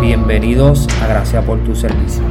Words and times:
Bienvenidos 0.00 0.88
a 1.02 1.06
Gracias 1.06 1.44
por 1.44 1.58
tu 1.64 1.74
servicio. 1.74 2.22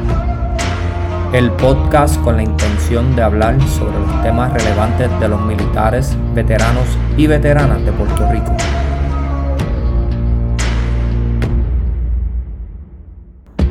El 1.32 1.52
podcast 1.52 2.20
con 2.22 2.36
la 2.36 2.42
intención 2.42 3.14
de 3.14 3.22
hablar 3.22 3.60
sobre 3.68 4.00
los 4.00 4.22
temas 4.24 4.52
relevantes 4.52 5.08
de 5.20 5.28
los 5.28 5.40
militares, 5.40 6.16
veteranos 6.34 6.88
y 7.16 7.28
veteranas 7.28 7.84
de 7.84 7.92
Puerto 7.92 8.28
Rico. 8.32 8.56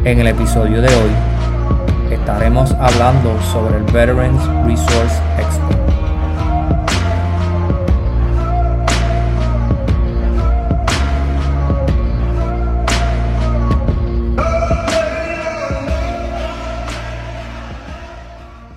En 0.05 0.19
el 0.19 0.27
episodio 0.27 0.81
de 0.81 0.89
hoy 0.89 2.13
estaremos 2.13 2.73
hablando 2.73 3.41
sobre 3.41 3.77
el 3.77 3.83
Veterans 3.83 4.45
Resource 4.65 5.15
Expo. 5.39 5.69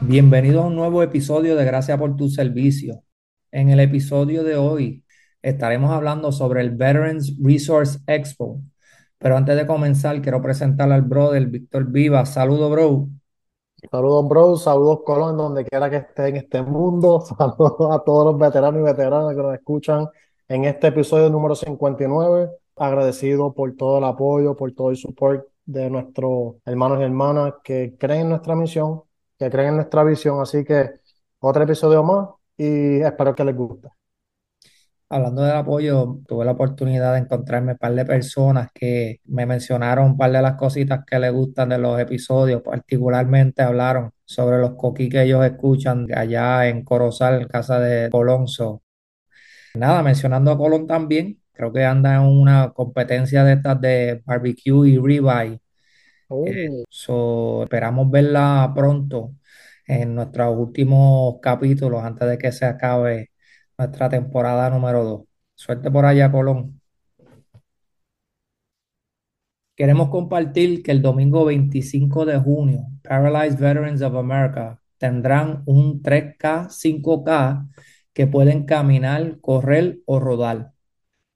Bienvenido 0.02 0.62
a 0.62 0.66
un 0.66 0.76
nuevo 0.76 1.02
episodio 1.02 1.56
de 1.56 1.64
Gracias 1.64 1.98
por 1.98 2.14
tu 2.14 2.28
servicio. 2.28 3.02
En 3.50 3.70
el 3.70 3.80
episodio 3.80 4.44
de 4.44 4.54
hoy 4.54 5.02
estaremos 5.42 5.90
hablando 5.90 6.30
sobre 6.30 6.60
el 6.60 6.70
Veterans 6.70 7.36
Resource 7.42 7.98
Expo. 8.06 8.62
Pero 9.18 9.36
antes 9.36 9.56
de 9.56 9.66
comenzar, 9.66 10.20
quiero 10.22 10.42
presentar 10.42 10.90
al 10.92 11.02
brother 11.02 11.46
Víctor 11.46 11.86
Viva. 11.86 12.24
Saludos, 12.26 12.70
bro. 12.70 13.08
Saludos, 13.90 14.28
bro. 14.28 14.56
Saludos, 14.56 15.00
Colón, 15.04 15.36
donde 15.36 15.64
quiera 15.64 15.90
que 15.90 15.96
esté 15.96 16.28
en 16.28 16.36
este 16.36 16.62
mundo. 16.62 17.20
Saludos 17.38 17.88
a 17.90 18.02
todos 18.04 18.26
los 18.26 18.38
veteranos 18.38 18.80
y 18.80 18.84
veteranas 18.84 19.34
que 19.34 19.42
nos 19.42 19.54
escuchan 19.54 20.06
en 20.48 20.64
este 20.64 20.88
episodio 20.88 21.30
número 21.30 21.54
59. 21.54 22.50
Agradecido 22.76 23.52
por 23.54 23.74
todo 23.76 23.98
el 23.98 24.04
apoyo, 24.04 24.54
por 24.56 24.72
todo 24.72 24.90
el 24.90 24.96
support 24.96 25.46
de 25.64 25.90
nuestros 25.90 26.56
hermanos 26.64 27.00
y 27.00 27.02
hermanas 27.04 27.54
que 27.64 27.96
creen 27.98 28.22
en 28.22 28.28
nuestra 28.30 28.54
misión 28.54 29.02
que 29.38 29.50
creen 29.50 29.68
en 29.70 29.76
nuestra 29.76 30.04
visión. 30.04 30.40
Así 30.40 30.64
que 30.64 30.90
otro 31.40 31.62
episodio 31.62 32.02
más 32.02 32.28
y 32.56 33.00
espero 33.00 33.34
que 33.34 33.44
les 33.44 33.56
guste. 33.56 33.88
Hablando 35.08 35.42
del 35.42 35.54
apoyo, 35.56 36.18
tuve 36.26 36.44
la 36.44 36.50
oportunidad 36.52 37.12
de 37.12 37.20
encontrarme 37.20 37.72
un 37.72 37.78
par 37.78 37.94
de 37.94 38.04
personas 38.04 38.70
que 38.74 39.20
me 39.26 39.46
mencionaron 39.46 40.06
un 40.06 40.16
par 40.16 40.32
de 40.32 40.42
las 40.42 40.54
cositas 40.56 41.04
que 41.06 41.18
les 41.20 41.32
gustan 41.32 41.68
de 41.68 41.78
los 41.78 42.00
episodios, 42.00 42.60
particularmente 42.62 43.62
hablaron 43.62 44.10
sobre 44.24 44.58
los 44.58 44.74
coquí 44.74 45.08
que 45.08 45.22
ellos 45.22 45.44
escuchan 45.44 46.08
allá 46.12 46.66
en 46.68 46.82
Corozal, 46.82 47.42
en 47.42 47.48
casa 47.48 47.78
de 47.78 48.10
Colonso. 48.10 48.82
Nada, 49.74 50.02
mencionando 50.02 50.50
a 50.50 50.58
Colón 50.58 50.88
también, 50.88 51.40
creo 51.52 51.72
que 51.72 51.84
anda 51.84 52.16
en 52.16 52.22
una 52.22 52.72
competencia 52.72 53.44
de 53.44 53.52
estas 53.54 53.80
de 53.80 54.22
barbecue 54.24 54.88
y 54.88 54.98
ribeye. 54.98 55.60
Eh, 56.46 56.82
so, 56.88 57.62
esperamos 57.62 58.10
verla 58.10 58.72
pronto 58.74 59.36
en 59.86 60.16
nuestros 60.16 60.56
últimos 60.56 61.36
capítulos 61.40 62.02
antes 62.02 62.28
de 62.28 62.38
que 62.38 62.50
se 62.50 62.64
acabe 62.66 63.30
nuestra 63.78 64.08
temporada 64.08 64.70
número 64.70 65.04
2. 65.04 65.22
Suerte 65.54 65.90
por 65.90 66.06
allá, 66.06 66.30
Colón. 66.32 66.80
Queremos 69.76 70.08
compartir 70.08 70.82
que 70.82 70.90
el 70.90 71.02
domingo 71.02 71.44
25 71.44 72.24
de 72.24 72.38
junio, 72.38 72.86
Paralyzed 73.02 73.58
Veterans 73.58 74.02
of 74.02 74.16
America 74.16 74.80
tendrán 74.98 75.62
un 75.66 76.02
3K, 76.02 76.70
5K 76.70 77.68
que 78.14 78.26
pueden 78.26 78.64
caminar, 78.64 79.38
correr 79.40 79.98
o 80.06 80.18
rodar. 80.18 80.72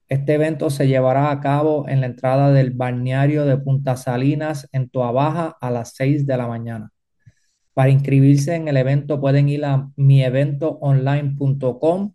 Este 0.07 0.33
evento 0.33 0.71
se 0.71 0.87
llevará 0.87 1.31
a 1.31 1.39
cabo 1.39 1.87
en 1.87 2.01
la 2.01 2.07
entrada 2.07 2.51
del 2.51 2.71
balneario 2.71 3.45
de 3.45 3.57
Punta 3.57 3.95
Salinas 3.95 4.67
en 4.71 4.89
Toabaja 4.89 5.55
a 5.61 5.69
las 5.69 5.93
6 5.95 6.25
de 6.25 6.37
la 6.37 6.47
mañana. 6.47 6.91
Para 7.73 7.91
inscribirse 7.91 8.55
en 8.55 8.67
el 8.67 8.77
evento 8.77 9.21
pueden 9.21 9.49
ir 9.49 9.65
a 9.65 9.89
mieventoonline.com. 9.95 12.13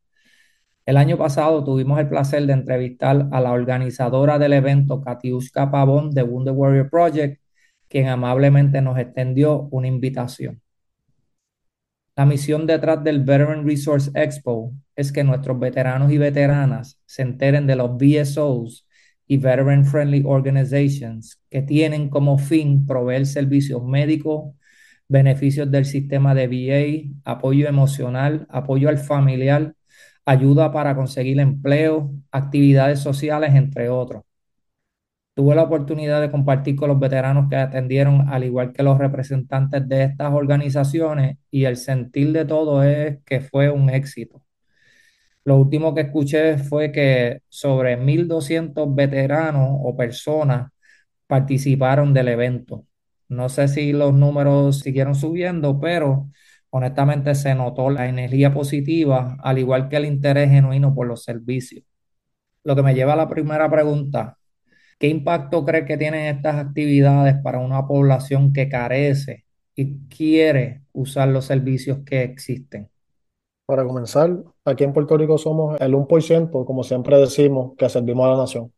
El 0.86 0.96
año 0.96 1.18
pasado 1.18 1.64
tuvimos 1.64 1.98
el 1.98 2.08
placer 2.08 2.46
de 2.46 2.52
entrevistar 2.52 3.28
a 3.32 3.40
la 3.40 3.52
organizadora 3.52 4.38
del 4.38 4.52
evento, 4.52 5.00
Katiuska 5.02 5.70
Pavón 5.70 6.12
de 6.12 6.22
Wounded 6.22 6.52
Warrior 6.52 6.88
Project, 6.88 7.42
quien 7.88 8.06
amablemente 8.08 8.80
nos 8.80 8.96
extendió 8.98 9.62
una 9.72 9.88
invitación. 9.88 10.62
La 12.14 12.24
misión 12.24 12.66
detrás 12.66 13.02
del 13.02 13.24
Veteran 13.24 13.66
Resource 13.66 14.10
Expo 14.14 14.72
es 14.94 15.12
que 15.12 15.24
nuestros 15.24 15.58
veteranos 15.58 16.12
y 16.12 16.18
veteranas 16.18 17.00
se 17.04 17.22
enteren 17.22 17.66
de 17.66 17.76
los 17.76 17.96
VSOs 17.98 18.86
y 19.26 19.38
Veteran 19.38 19.84
Friendly 19.84 20.22
Organizations 20.24 21.42
que 21.50 21.62
tienen 21.62 22.08
como 22.08 22.38
fin 22.38 22.86
proveer 22.86 23.26
servicios 23.26 23.84
médicos, 23.84 24.54
beneficios 25.08 25.70
del 25.70 25.84
sistema 25.84 26.34
de 26.34 26.46
VA, 26.46 27.32
apoyo 27.32 27.68
emocional, 27.68 28.46
apoyo 28.50 28.88
al 28.88 28.98
familiar, 28.98 29.74
ayuda 30.26 30.72
para 30.72 30.94
conseguir 30.96 31.40
empleo, 31.40 32.10
actividades 32.32 33.00
sociales, 33.00 33.54
entre 33.54 33.88
otros. 33.88 34.24
Tuve 35.34 35.54
la 35.54 35.62
oportunidad 35.64 36.20
de 36.22 36.30
compartir 36.30 36.76
con 36.76 36.88
los 36.88 36.98
veteranos 36.98 37.48
que 37.50 37.56
atendieron, 37.56 38.28
al 38.28 38.42
igual 38.44 38.72
que 38.72 38.82
los 38.82 38.98
representantes 38.98 39.86
de 39.88 40.04
estas 40.04 40.32
organizaciones, 40.32 41.36
y 41.50 41.64
el 41.66 41.76
sentir 41.76 42.32
de 42.32 42.44
todo 42.46 42.82
es 42.82 43.18
que 43.24 43.40
fue 43.40 43.70
un 43.70 43.90
éxito. 43.90 44.42
Lo 45.44 45.56
último 45.58 45.94
que 45.94 46.02
escuché 46.02 46.58
fue 46.58 46.90
que 46.92 47.40
sobre 47.48 47.96
1.200 47.96 48.92
veteranos 48.94 49.68
o 49.82 49.96
personas 49.96 50.70
participaron 51.26 52.14
del 52.14 52.28
evento. 52.28 52.86
No 53.28 53.48
sé 53.48 53.68
si 53.68 53.92
los 53.92 54.14
números 54.14 54.80
siguieron 54.80 55.14
subiendo, 55.14 55.80
pero 55.80 56.30
honestamente 56.70 57.34
se 57.34 57.54
notó 57.54 57.90
la 57.90 58.08
energía 58.08 58.52
positiva, 58.52 59.36
al 59.42 59.58
igual 59.58 59.88
que 59.88 59.96
el 59.96 60.06
interés 60.06 60.50
genuino 60.50 60.94
por 60.94 61.06
los 61.06 61.24
servicios. 61.24 61.84
Lo 62.64 62.76
que 62.76 62.82
me 62.82 62.94
lleva 62.94 63.14
a 63.14 63.16
la 63.16 63.28
primera 63.28 63.70
pregunta, 63.70 64.38
¿Qué 64.98 65.08
impacto 65.08 65.64
cree 65.64 65.84
que 65.84 65.98
tienen 65.98 66.34
estas 66.36 66.56
actividades 66.56 67.36
para 67.42 67.58
una 67.58 67.86
población 67.86 68.52
que 68.52 68.68
carece 68.68 69.44
y 69.74 69.98
quiere 70.08 70.84
usar 70.92 71.28
los 71.28 71.44
servicios 71.44 71.98
que 72.06 72.22
existen? 72.22 72.90
Para 73.66 73.84
comenzar, 73.84 74.42
aquí 74.64 74.84
en 74.84 74.92
Puerto 74.94 75.18
Rico 75.18 75.36
somos 75.38 75.78
el 75.80 75.94
1%, 75.94 76.64
como 76.64 76.82
siempre 76.82 77.18
decimos, 77.18 77.74
que 77.76 77.88
servimos 77.90 78.26
a 78.26 78.30
la 78.30 78.36
nación. 78.38 78.72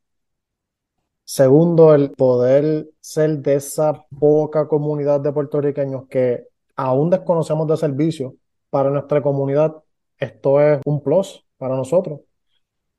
Segundo, 1.25 1.95
el 1.95 2.11
poder 2.13 2.89
ser 3.01 3.39
de 3.39 3.57
esa 3.57 3.93
poca 4.19 4.67
comunidad 4.67 5.21
de 5.21 5.33
puertorriqueños 5.33 6.09
que 6.09 6.45
aún 6.79 7.11
desconocemos 7.11 7.67
de 7.67 7.77
servicio 7.77 8.37
para 8.71 8.91
nuestra 8.91 9.23
comunidad, 9.23 9.77
esto 10.19 10.61
es 10.61 10.81
un 10.87 11.03
plus 11.03 11.45
para 11.59 11.77
nosotros. 11.77 12.21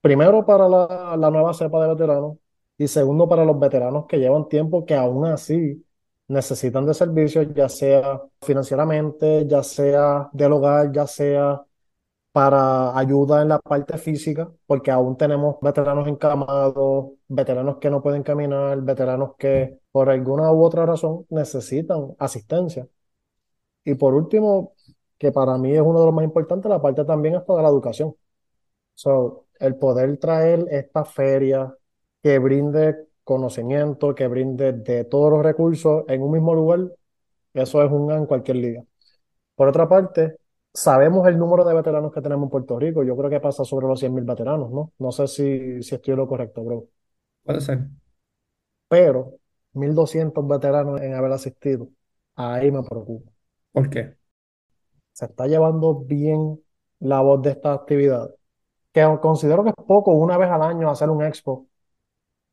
Primero, 0.01 0.45
para 0.45 0.67
la, 0.69 1.29
nueva 1.31 1.53
cepa 1.53 1.81
de 1.83 1.89
veteranos, 1.93 2.37
y 2.77 2.87
segundo, 2.87 3.27
para 3.29 3.45
los 3.45 3.59
veteranos 3.59 4.05
que 4.07 4.19
llevan 4.19 4.47
tiempo 4.49 4.85
que 4.85 4.95
aún 4.95 5.25
así 5.25 5.85
necesitan 6.27 6.85
de 6.85 6.93
servicios, 6.93 7.47
ya 7.55 7.69
sea 7.69 8.21
financieramente, 8.41 9.47
ya 9.47 9.63
sea 9.63 10.29
del 10.33 10.53
hogar, 10.53 10.91
ya 10.91 11.07
sea 11.07 11.63
para 12.31 12.97
ayuda 12.97 13.41
en 13.41 13.49
la 13.49 13.59
parte 13.59 13.97
física, 13.97 14.51
porque 14.67 14.91
aún 14.91 15.17
tenemos 15.17 15.57
veteranos 15.61 16.07
encamados, 16.07 17.11
veteranos 17.27 17.77
que 17.77 17.89
no 17.89 18.01
pueden 18.03 18.23
caminar, 18.23 18.81
veteranos 18.81 19.35
que 19.37 19.79
por 19.91 20.09
alguna 20.09 20.51
u 20.51 20.63
otra 20.63 20.85
razón 20.85 21.25
necesitan 21.29 22.15
asistencia. 22.19 22.87
Y 23.89 23.95
por 23.95 24.13
último, 24.13 24.73
que 25.17 25.31
para 25.31 25.57
mí 25.57 25.73
es 25.73 25.81
uno 25.81 25.99
de 25.99 26.05
los 26.05 26.13
más 26.13 26.23
importantes, 26.23 26.69
la 26.69 26.81
parte 26.81 27.05
también 27.05 27.35
es 27.35 27.41
para 27.43 27.63
la 27.63 27.69
educación. 27.69 28.15
So, 28.95 29.47
el 29.59 29.75
poder 29.77 30.17
traer 30.17 30.65
esta 30.71 31.05
feria, 31.05 31.73
que 32.23 32.39
brinde 32.39 33.07
conocimiento, 33.23 34.15
que 34.15 34.27
brinde 34.27 34.73
de 34.73 35.05
todos 35.05 35.31
los 35.31 35.43
recursos 35.43 36.05
en 36.07 36.21
un 36.21 36.31
mismo 36.31 36.53
lugar, 36.55 36.91
eso 37.53 37.83
es 37.83 37.91
un 37.91 38.11
en 38.11 38.25
cualquier 38.27 38.57
liga. 38.57 38.83
Por 39.55 39.67
otra 39.69 39.87
parte, 39.89 40.37
sabemos 40.73 41.27
el 41.27 41.37
número 41.37 41.63
de 41.65 41.73
veteranos 41.75 42.13
que 42.13 42.21
tenemos 42.21 42.45
en 42.45 42.49
Puerto 42.51 42.79
Rico. 42.79 43.03
Yo 43.03 43.17
creo 43.17 43.29
que 43.29 43.39
pasa 43.39 43.65
sobre 43.65 43.87
los 43.87 43.99
100.000 43.99 44.23
veteranos, 44.25 44.71
¿no? 44.71 44.93
No 44.99 45.11
sé 45.11 45.27
si, 45.27 45.83
si 45.83 45.95
estoy 45.95 46.15
lo 46.15 46.27
correcto, 46.27 46.63
bro. 46.63 46.87
Puede 47.43 47.61
ser. 47.61 47.87
Pero 48.87 49.39
1.200 49.73 50.47
veteranos 50.47 51.01
en 51.01 51.13
haber 51.13 51.31
asistido, 51.31 51.89
ahí 52.35 52.71
me 52.71 52.83
preocupa. 52.83 53.31
¿Por 53.71 53.89
qué? 53.89 54.15
Se 55.13 55.25
está 55.25 55.47
llevando 55.47 55.95
bien 55.95 56.59
la 56.99 57.21
voz 57.21 57.41
de 57.41 57.51
esta 57.51 57.73
actividad, 57.73 58.29
que 58.93 59.05
considero 59.21 59.63
que 59.63 59.69
es 59.71 59.75
poco 59.87 60.13
una 60.13 60.37
vez 60.37 60.49
al 60.49 60.63
año 60.63 60.89
hacer 60.89 61.09
un 61.09 61.23
expo. 61.23 61.67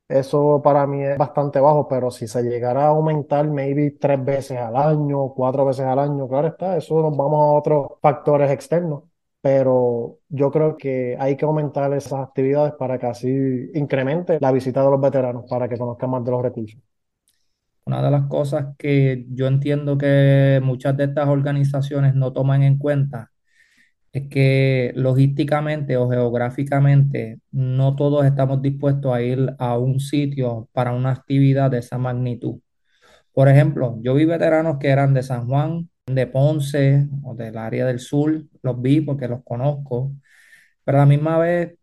Eso 0.09 0.63
para 0.63 0.87
mí 0.87 1.03
es 1.05 1.19
bastante 1.19 1.61
bajo, 1.61 1.89
pero 1.89 2.11
si 2.13 2.29
se 2.29 2.43
llegara 2.43 2.85
a 2.85 2.89
aumentar 2.89 3.49
maybe 3.49 3.93
tres 3.93 4.25
veces 4.25 4.59
al 4.59 4.77
año, 4.77 5.31
cuatro 5.35 5.65
veces 5.67 5.85
al 5.87 5.99
año, 5.99 6.29
claro 6.29 6.49
está, 6.49 6.77
eso 6.77 7.03
nos 7.03 7.17
vamos 7.17 7.41
a 7.43 7.59
otros 7.59 7.89
factores 8.01 8.51
externos. 8.51 9.05
Pero 9.41 10.19
yo 10.29 10.51
creo 10.51 10.77
que 10.77 11.17
hay 11.19 11.37
que 11.37 11.45
aumentar 11.45 11.93
esas 11.93 12.21
actividades 12.21 12.75
para 12.75 12.99
que 12.99 13.07
así 13.07 13.71
incremente 13.75 14.39
la 14.41 14.53
visita 14.53 14.83
de 14.83 14.91
los 14.91 15.01
veteranos, 15.01 15.45
para 15.49 15.69
que 15.69 15.79
conozcan 15.79 16.11
más 16.11 16.25
de 16.25 16.31
los 16.33 16.43
recursos. 16.43 16.81
Una 17.87 18.03
de 18.03 18.11
las 18.11 18.27
cosas 18.29 18.75
que 18.79 19.27
yo 19.31 19.47
entiendo 19.47 19.97
que 19.99 20.61
muchas 20.63 20.97
de 20.97 21.05
estas 21.05 21.29
organizaciones 21.29 22.15
no 22.15 22.33
toman 22.33 22.63
en 22.65 22.79
cuenta 22.79 23.31
es 24.13 24.29
que 24.29 24.93
logísticamente 24.97 25.97
o 25.97 26.09
geográficamente 26.11 27.41
no 27.53 27.97
todos 27.97 28.25
estamos 28.27 28.63
dispuestos 28.63 29.15
a 29.15 29.23
ir 29.23 29.55
a 29.59 29.79
un 29.79 30.01
sitio 30.01 30.69
para 30.73 30.93
una 30.93 31.13
actividad 31.13 31.71
de 31.71 31.79
esa 31.79 31.99
magnitud. 31.99 32.61
Por 33.33 33.49
ejemplo, 33.49 33.99
yo 34.03 34.15
vi 34.15 34.25
veteranos 34.27 34.79
que 34.79 34.89
eran 34.89 35.15
de 35.15 35.23
San 35.23 35.47
Juan, 35.49 35.91
de 36.07 36.27
Ponce 36.27 37.09
o 37.25 37.35
del 37.35 37.59
área 37.59 37.87
del 37.87 38.01
sur, 38.01 38.45
los 38.63 38.83
vi 38.83 39.01
porque 39.03 39.29
los 39.29 39.45
conozco, 39.45 40.13
pero 40.85 40.99
a 40.99 41.03
la 41.03 41.07
misma 41.07 41.39
vez 41.39 41.75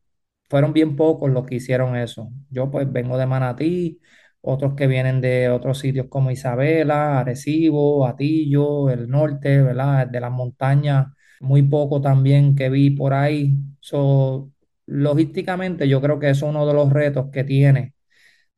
fueron 0.50 0.74
bien 0.74 0.96
pocos 0.96 1.32
los 1.32 1.46
que 1.46 1.56
hicieron 1.56 1.96
eso. 1.98 2.32
Yo 2.50 2.72
pues 2.72 2.92
vengo 2.92 3.18
de 3.18 3.26
Manatí, 3.28 4.00
otros 4.44 4.76
que 4.76 4.88
vienen 4.88 5.22
de 5.22 5.50
otros 5.50 5.80
sitios 5.80 6.08
como 6.10 6.32
Isabela, 6.32 7.20
Arecibo, 7.22 8.08
Atillo, 8.08 8.90
el 8.92 9.10
norte, 9.10 9.62
¿verdad? 9.64 10.08
De 10.08 10.20
las 10.22 10.32
montañas 10.32 11.08
muy 11.42 11.64
poco 11.64 12.02
también 12.02 12.56
que 12.56 12.70
vi 12.70 12.92
por 12.92 13.14
ahí. 13.14 13.58
So, 13.82 14.52
logísticamente 14.88 15.88
yo 15.90 16.02
creo 16.02 16.20
que 16.20 16.30
es 16.32 16.42
uno 16.42 16.68
de 16.68 16.74
los 16.74 16.92
retos 16.94 17.30
que 17.32 17.44
tiene 17.46 17.96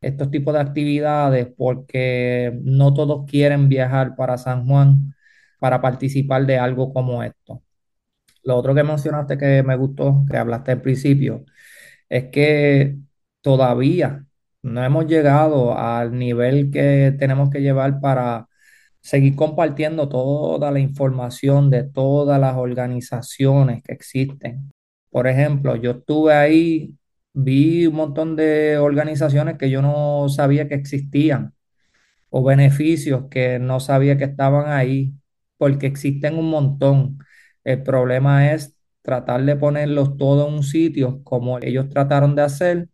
estos 0.01 0.31
tipos 0.31 0.53
de 0.53 0.61
actividades 0.61 1.47
porque 1.57 2.53
no 2.63 2.93
todos 2.93 3.25
quieren 3.29 3.69
viajar 3.69 4.15
para 4.15 4.37
San 4.37 4.67
Juan 4.67 5.15
para 5.59 5.81
participar 5.81 6.45
de 6.45 6.57
algo 6.59 6.93
como 6.93 7.23
esto. 7.23 7.63
Lo 8.43 8.57
otro 8.57 8.75
que 8.75 8.83
mencionaste 8.83 9.37
que 9.37 9.63
me 9.63 9.75
gustó, 9.75 10.25
que 10.29 10.37
hablaste 10.37 10.71
al 10.73 10.81
principio, 10.81 11.45
es 12.09 12.25
que 12.31 12.97
todavía 13.41 14.25
no 14.65 14.83
hemos 14.83 15.05
llegado 15.07 15.77
al 15.77 16.17
nivel 16.17 16.71
que 16.71 17.15
tenemos 17.19 17.49
que 17.51 17.61
llevar 17.61 17.99
para 18.01 18.47
seguir 19.01 19.35
compartiendo 19.35 20.09
toda 20.09 20.71
la 20.71 20.79
información 20.79 21.69
de 21.69 21.83
todas 21.83 22.39
las 22.39 22.55
organizaciones 22.57 23.83
que 23.83 23.93
existen. 23.93 24.71
Por 25.11 25.27
ejemplo, 25.27 25.75
yo 25.75 25.91
estuve 25.91 26.33
ahí, 26.33 26.95
vi 27.33 27.85
un 27.87 27.95
montón 27.95 28.35
de 28.35 28.77
organizaciones 28.79 29.57
que 29.57 29.69
yo 29.69 29.81
no 29.81 30.29
sabía 30.29 30.67
que 30.67 30.75
existían 30.75 31.53
o 32.29 32.43
beneficios 32.43 33.25
que 33.31 33.59
no 33.59 33.79
sabía 33.79 34.17
que 34.17 34.25
estaban 34.25 34.71
ahí, 34.71 35.13
porque 35.57 35.87
existen 35.87 36.37
un 36.37 36.49
montón. 36.49 37.19
El 37.63 37.83
problema 37.83 38.51
es 38.53 38.75
tratar 39.03 39.45
de 39.45 39.55
ponerlos 39.55 40.17
todos 40.17 40.47
en 40.49 40.55
un 40.55 40.63
sitio 40.63 41.23
como 41.23 41.59
ellos 41.59 41.89
trataron 41.89 42.35
de 42.35 42.41
hacer 42.43 42.89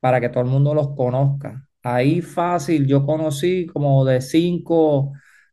para 0.00 0.20
que 0.20 0.28
todo 0.28 0.42
el 0.44 0.50
mundo 0.50 0.74
los 0.74 0.94
conozca. 0.96 1.66
Ahí 1.82 2.20
fácil, 2.22 2.86
yo 2.86 3.06
conocí 3.06 3.66
como 3.66 4.04
de 4.04 4.20
cinco 4.20 5.12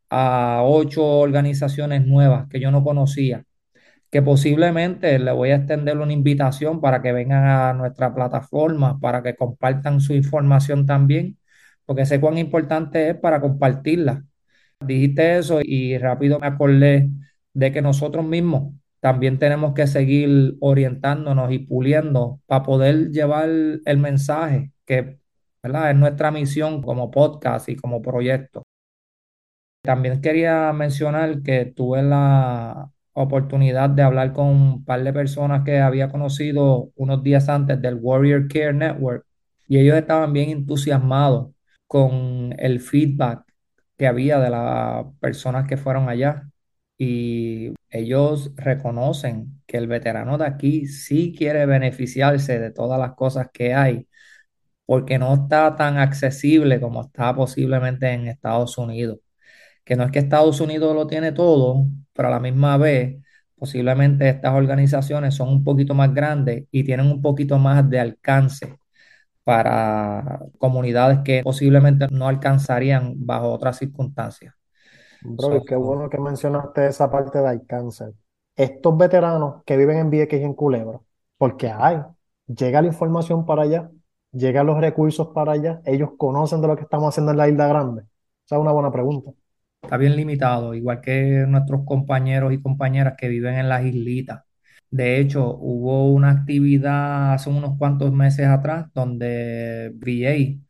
a 0.09 0.61
ocho 0.63 1.05
organizaciones 1.05 2.05
nuevas 2.05 2.47
que 2.49 2.59
yo 2.59 2.71
no 2.71 2.83
conocía, 2.83 3.43
que 4.11 4.21
posiblemente 4.21 5.19
le 5.19 5.31
voy 5.31 5.51
a 5.51 5.57
extender 5.57 5.97
una 5.97 6.13
invitación 6.13 6.81
para 6.81 7.01
que 7.01 7.11
vengan 7.13 7.45
a 7.45 7.73
nuestra 7.73 8.13
plataforma, 8.15 8.99
para 8.99 9.21
que 9.23 9.35
compartan 9.35 10.01
su 10.01 10.13
información 10.13 10.85
también, 10.85 11.37
porque 11.85 12.05
sé 12.05 12.19
cuán 12.21 12.37
importante 12.37 13.09
es 13.09 13.15
para 13.17 13.41
compartirla. 13.41 14.23
Dijiste 14.79 15.37
eso 15.37 15.59
y 15.63 15.97
rápido 15.97 16.39
me 16.39 16.47
acordé 16.47 17.09
de 17.53 17.71
que 17.71 17.81
nosotros 17.81 18.25
mismos 18.25 18.73
también 18.99 19.39
tenemos 19.39 19.73
que 19.73 19.87
seguir 19.87 20.57
orientándonos 20.59 21.51
y 21.51 21.59
puliendo 21.59 22.41
para 22.45 22.63
poder 22.63 23.11
llevar 23.11 23.49
el 23.49 23.97
mensaje 23.97 24.71
que 24.85 25.19
es 25.63 25.95
nuestra 25.95 26.31
misión 26.31 26.81
como 26.81 27.11
podcast 27.11 27.69
y 27.69 27.75
como 27.75 28.01
proyecto. 28.01 28.63
También 29.81 30.21
quería 30.21 30.73
mencionar 30.73 31.41
que 31.43 31.65
tuve 31.65 32.03
la 32.03 32.91
oportunidad 33.13 33.89
de 33.89 34.03
hablar 34.03 34.33
con 34.33 34.47
un 34.47 34.85
par 34.85 35.03
de 35.03 35.13
personas 35.13 35.63
que 35.63 35.79
había 35.79 36.09
conocido 36.09 36.91
unos 36.95 37.23
días 37.23 37.49
antes 37.49 37.81
del 37.81 37.95
Warrior 37.95 38.47
Care 38.47 38.73
Network 38.73 39.25
y 39.67 39.79
ellos 39.79 39.97
estaban 39.97 40.33
bien 40.33 40.49
entusiasmados 40.49 41.51
con 41.87 42.53
el 42.59 42.79
feedback 42.79 43.43
que 43.97 44.07
había 44.07 44.39
de 44.39 44.49
las 44.49 45.05
personas 45.19 45.67
que 45.67 45.77
fueron 45.77 46.09
allá 46.09 46.49
y 46.97 47.73
ellos 47.89 48.51
reconocen 48.55 49.61
que 49.67 49.77
el 49.77 49.87
veterano 49.87 50.37
de 50.37 50.45
aquí 50.45 50.87
sí 50.87 51.33
quiere 51.37 51.65
beneficiarse 51.65 52.59
de 52.59 52.71
todas 52.71 52.99
las 52.99 53.13
cosas 53.15 53.49
que 53.53 53.73
hay 53.73 54.07
porque 54.85 55.19
no 55.19 55.33
está 55.35 55.75
tan 55.75 55.97
accesible 55.97 56.79
como 56.81 57.01
está 57.03 57.35
posiblemente 57.35 58.11
en 58.13 58.27
Estados 58.27 58.77
Unidos. 58.77 59.19
Que 59.85 59.95
no 59.95 60.05
es 60.05 60.11
que 60.11 60.19
Estados 60.19 60.61
Unidos 60.61 60.95
lo 60.95 61.07
tiene 61.07 61.31
todo, 61.33 61.85
pero 62.13 62.29
a 62.29 62.31
la 62.31 62.39
misma 62.39 62.77
vez 62.77 63.17
posiblemente 63.57 64.29
estas 64.29 64.53
organizaciones 64.53 65.35
son 65.35 65.49
un 65.49 65.63
poquito 65.63 65.93
más 65.95 66.13
grandes 66.13 66.65
y 66.71 66.83
tienen 66.83 67.07
un 67.07 67.21
poquito 67.21 67.59
más 67.59 67.89
de 67.89 67.99
alcance 67.99 68.77
para 69.43 70.41
comunidades 70.59 71.19
que 71.25 71.43
posiblemente 71.43 72.07
no 72.11 72.27
alcanzarían 72.27 73.13
bajo 73.25 73.51
otras 73.53 73.77
circunstancias. 73.79 74.56
Bro, 75.29 75.65
qué 75.65 75.75
bueno 75.75 76.09
que 76.09 76.19
mencionaste 76.19 76.87
esa 76.87 77.11
parte 77.11 77.39
de 77.39 77.47
alcance. 77.49 78.05
Estos 78.55 78.97
veteranos 78.97 79.63
que 79.65 79.75
viven 79.77 79.97
en 79.97 80.09
Vieques 80.09 80.39
y 80.41 80.43
en 80.43 80.53
Culebra, 80.53 80.99
porque 81.37 81.69
hay, 81.69 81.97
llega 82.47 82.81
la 82.81 82.87
información 82.87 83.45
para 83.45 83.63
allá, 83.63 83.91
llegan 84.31 84.67
los 84.67 84.79
recursos 84.79 85.29
para 85.33 85.51
allá, 85.53 85.81
ellos 85.85 86.11
conocen 86.17 86.61
de 86.61 86.67
lo 86.67 86.75
que 86.77 86.83
estamos 86.83 87.09
haciendo 87.09 87.31
en 87.31 87.37
la 87.37 87.49
Isla 87.49 87.67
Grande. 87.67 88.03
Esa 88.45 88.55
es 88.55 88.61
una 88.61 88.71
buena 88.71 88.91
pregunta. 88.91 89.31
Está 89.81 89.97
bien 89.97 90.15
limitado, 90.15 90.73
igual 90.73 91.01
que 91.01 91.45
nuestros 91.47 91.83
compañeros 91.85 92.53
y 92.53 92.61
compañeras 92.61 93.15
que 93.17 93.27
viven 93.29 93.55
en 93.55 93.69
las 93.69 93.85
islitas. 93.85 94.43
De 94.89 95.19
hecho, 95.19 95.55
hubo 95.57 96.11
una 96.13 96.31
actividad 96.31 97.33
hace 97.33 97.49
unos 97.49 97.77
cuantos 97.77 98.11
meses 98.13 98.47
atrás 98.47 98.87
donde 98.93 99.91
VA 99.95 100.66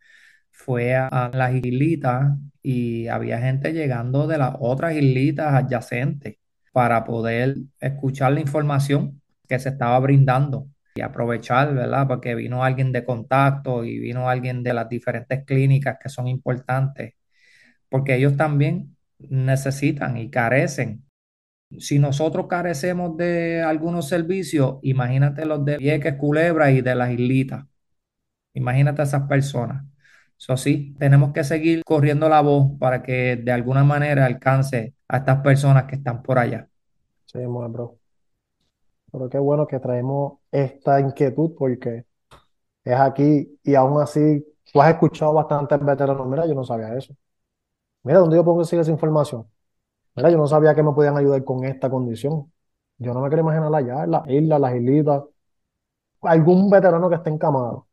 fue 0.68 0.96
a, 0.96 1.32
las 1.34 1.56
islitas 1.56 2.38
y 2.62 3.08
había 3.08 3.40
gente 3.40 3.72
llegando 3.72 4.28
de 4.28 4.38
las 4.38 4.54
otras 4.60 4.96
islitas 4.96 5.54
adyacentes 5.54 6.38
para 6.74 7.06
poder 7.06 7.56
escuchar 7.80 8.34
la 8.34 8.42
información 8.42 9.22
que 9.48 9.60
se 9.60 9.70
estaba 9.70 9.98
brindando 10.00 10.68
y 10.96 11.02
aprovechar, 11.02 11.74
¿verdad? 11.74 12.06
Porque 12.10 12.36
vino 12.36 12.66
alguien 12.66 12.92
de 12.92 13.06
contacto 13.06 13.86
y 13.86 13.98
vino 14.00 14.30
alguien 14.30 14.62
de 14.62 14.74
las 14.74 14.90
diferentes 14.90 15.46
clínicas 15.46 15.98
que 16.04 16.10
son 16.10 16.28
importantes, 16.28 17.14
porque 17.90 18.16
ellos 18.16 18.36
también 18.36 18.98
necesitan 19.20 20.18
y 20.18 20.30
carecen. 20.30 21.06
Si 21.80 22.00
nosotros 22.00 22.48
carecemos 22.50 23.16
de 23.18 23.62
algunos 23.62 24.10
servicios, 24.10 24.80
imagínate 24.82 25.46
los 25.46 25.64
de 25.66 25.78
Vieques, 25.78 26.16
Culebra 26.16 26.72
y 26.72 26.82
de 26.82 26.96
las 26.96 27.12
islitas. 27.12 27.66
Imagínate 28.54 29.04
esas 29.04 29.24
personas. 29.30 29.86
Eso 30.40 30.56
sí, 30.56 30.96
tenemos 31.00 31.34
que 31.34 31.44
seguir 31.44 31.84
corriendo 31.84 32.30
la 32.30 32.42
voz 32.42 32.78
para 32.80 33.02
que 33.02 33.38
de 33.38 33.52
alguna 33.52 33.84
manera 33.84 34.26
alcance 34.26 34.94
a 35.08 35.18
estas 35.18 35.42
personas 35.42 35.86
que 35.86 35.96
están 35.96 36.22
por 36.22 36.38
allá. 36.38 36.68
Sí, 37.26 37.40
bro. 37.46 37.98
Pero 39.12 39.30
qué 39.30 39.40
bueno 39.40 39.66
que 39.68 39.80
traemos 39.80 40.40
esta 40.52 41.00
inquietud 41.00 41.54
porque 41.58 42.06
es 42.84 43.00
aquí 43.00 43.60
y 43.64 43.76
aún 43.76 44.02
así 44.02 44.46
tú 44.72 44.82
has 44.82 44.92
escuchado 44.92 45.34
bastantes 45.34 45.80
veteranos. 45.84 46.28
Mira, 46.28 46.46
yo 46.46 46.54
no 46.56 46.64
sabía 46.64 46.96
eso. 46.96 47.16
Mira, 48.04 48.20
¿dónde 48.20 48.38
yo 48.38 48.44
puedo 48.44 48.58
conseguir 48.58 48.82
esa 48.82 48.92
información? 48.92 49.48
Mira, 50.16 50.30
yo 50.32 50.38
no 50.38 50.48
sabía 50.48 50.76
que 50.76 50.84
me 50.84 50.94
podían 50.94 51.18
ayudar 51.18 51.44
con 51.44 51.66
esta 51.66 51.90
condición. 51.90 52.52
Yo 53.00 53.14
no 53.14 53.22
me 53.22 53.30
quería 53.30 53.44
imaginar 53.44 53.74
allá, 53.76 54.04
en 54.06 54.12
las 54.12 54.28
islas, 54.30 54.62
las 54.62 54.76
islitas, 54.76 55.24
algún 56.22 56.70
veterano 56.70 57.10
que 57.10 57.16
esté 57.16 57.30
encamado. 57.32 57.87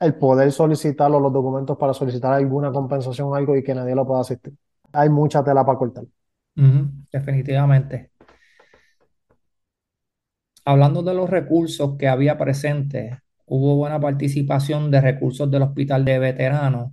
El 0.00 0.14
poder 0.14 0.52
solicitar 0.52 1.10
los 1.10 1.32
documentos 1.32 1.76
para 1.78 1.94
solicitar 1.94 2.32
alguna 2.34 2.72
compensación 2.72 3.34
algo 3.34 3.56
y 3.56 3.62
que 3.62 3.74
nadie 3.74 3.94
lo 3.94 4.06
pueda 4.06 4.20
asistir. 4.20 4.54
Hay 4.92 5.08
mucha 5.08 5.42
tela 5.44 5.64
para 5.64 5.78
cortar. 5.78 6.04
Definitivamente. 7.12 8.10
Hablando 10.64 11.02
de 11.02 11.14
los 11.14 11.30
recursos 11.30 11.96
que 11.96 12.08
había 12.08 12.36
presentes, 12.38 13.16
hubo 13.46 13.76
buena 13.76 14.00
participación 14.00 14.90
de 14.90 15.00
recursos 15.00 15.50
del 15.50 15.62
Hospital 15.62 16.04
de 16.04 16.18
Veteranos, 16.18 16.92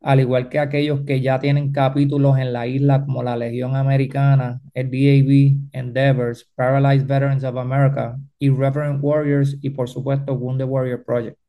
al 0.00 0.20
igual 0.20 0.48
que 0.48 0.58
aquellos 0.58 1.02
que 1.02 1.20
ya 1.20 1.38
tienen 1.40 1.72
capítulos 1.72 2.38
en 2.38 2.52
la 2.54 2.66
isla 2.66 3.04
como 3.04 3.22
la 3.22 3.36
Legión 3.36 3.76
Americana, 3.76 4.62
el 4.74 4.90
DAV, 4.90 5.68
Endeavors, 5.72 6.50
Paralyzed 6.54 7.06
Veterans 7.06 7.44
of 7.44 7.56
America, 7.56 8.18
Irreverent 8.38 9.00
Warriors 9.02 9.58
y 9.60 9.70
por 9.70 9.88
supuesto 9.88 10.34
Wounded 10.34 10.66
Warrior 10.66 11.04
Project. 11.04 11.39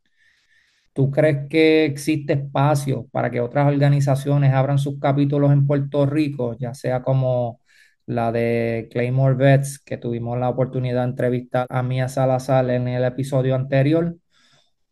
¿Tú 0.93 1.09
crees 1.09 1.47
que 1.49 1.85
existe 1.85 2.33
espacio 2.33 3.07
para 3.11 3.31
que 3.31 3.39
otras 3.39 3.67
organizaciones 3.67 4.53
abran 4.53 4.77
sus 4.77 4.99
capítulos 4.99 5.51
en 5.51 5.65
Puerto 5.65 6.05
Rico, 6.05 6.57
ya 6.59 6.73
sea 6.73 7.01
como 7.01 7.61
la 8.05 8.31
de 8.33 8.89
Claymore 8.91 9.35
Vets, 9.35 9.79
que 9.79 9.97
tuvimos 9.97 10.37
la 10.37 10.49
oportunidad 10.49 11.03
de 11.03 11.11
entrevistar 11.11 11.65
a 11.69 11.81
Mía 11.83 12.09
Salazar 12.09 12.69
en 12.69 12.87
el 12.89 13.05
episodio 13.05 13.55
anterior, 13.55 14.17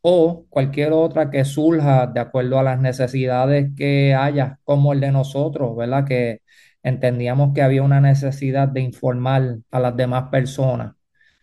o 0.01 0.46
cualquier 0.50 0.94
otra 0.94 1.29
que 1.29 1.46
surja 1.46 2.08
de 2.08 2.20
acuerdo 2.22 2.60
a 2.60 2.63
las 2.63 2.79
necesidades 2.79 3.72
que 3.77 4.15
haya, 4.15 4.60
como 4.63 4.94
el 4.94 5.01
de 5.01 5.12
nosotros, 5.12 5.75
¿verdad? 5.75 6.06
Que 6.06 6.41
entendíamos 6.84 7.53
que 7.53 7.62
había 7.62 7.84
una 7.84 8.01
necesidad 8.01 8.68
de 8.70 8.82
informar 8.82 9.60
a 9.72 9.79
las 9.79 9.96
demás 9.98 10.29
personas, 10.32 10.96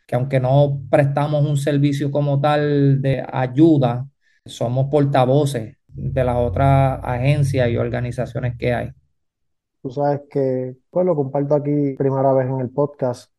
que 0.06 0.16
aunque 0.16 0.40
no 0.40 0.82
prestamos 0.90 1.44
un 1.46 1.56
servicio 1.58 2.10
como 2.10 2.40
tal 2.40 3.02
de 3.02 3.24
ayuda, 3.32 4.06
somos 4.46 4.86
portavoces 4.90 5.76
de 5.88 6.24
las 6.24 6.36
otras 6.36 7.00
agencias 7.02 7.68
y 7.68 7.76
organizaciones 7.76 8.56
que 8.58 8.74
hay. 8.74 8.90
Tú 9.82 9.90
sabes 9.90 10.22
que, 10.30 10.76
pues 10.90 11.06
lo 11.06 11.14
comparto 11.14 11.54
aquí 11.54 11.94
primera 11.96 12.32
vez 12.32 12.48
en 12.48 12.60
el 12.60 12.70
podcast, 12.70 13.32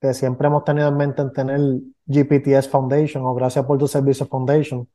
que 0.00 0.12
siempre 0.14 0.48
hemos 0.48 0.64
tenido 0.64 0.88
en 0.88 0.96
mente 0.96 1.22
en 1.22 1.32
tener 1.32 1.60
GPTS 2.06 2.68
Foundation 2.68 3.24
o 3.24 3.34
Gracias 3.34 3.64
por 3.64 3.78
tu 3.78 3.86
Servicio 3.86 4.26
Foundation. 4.26 4.88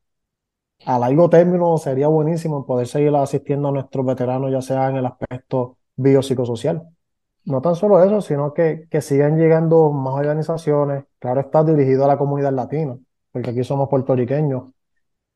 A 0.86 0.98
largo 0.98 1.28
término 1.28 1.76
sería 1.78 2.08
buenísimo 2.08 2.64
poder 2.66 2.86
seguir 2.86 3.14
asistiendo 3.16 3.68
a 3.68 3.72
nuestros 3.72 4.06
veteranos, 4.06 4.50
ya 4.52 4.62
sea 4.62 4.88
en 4.90 4.96
el 4.96 5.06
aspecto 5.06 5.78
biopsicosocial. 5.96 6.88
No 7.44 7.60
tan 7.62 7.74
solo 7.74 8.02
eso, 8.04 8.20
sino 8.20 8.52
que, 8.52 8.86
que 8.90 9.00
sigan 9.00 9.38
llegando 9.38 9.90
más 9.90 10.14
organizaciones. 10.14 11.04
Claro, 11.18 11.40
está 11.40 11.64
dirigido 11.64 12.04
a 12.04 12.08
la 12.08 12.18
comunidad 12.18 12.52
latina, 12.52 12.98
porque 13.32 13.50
aquí 13.50 13.64
somos 13.64 13.88
puertorriqueños. 13.88 14.64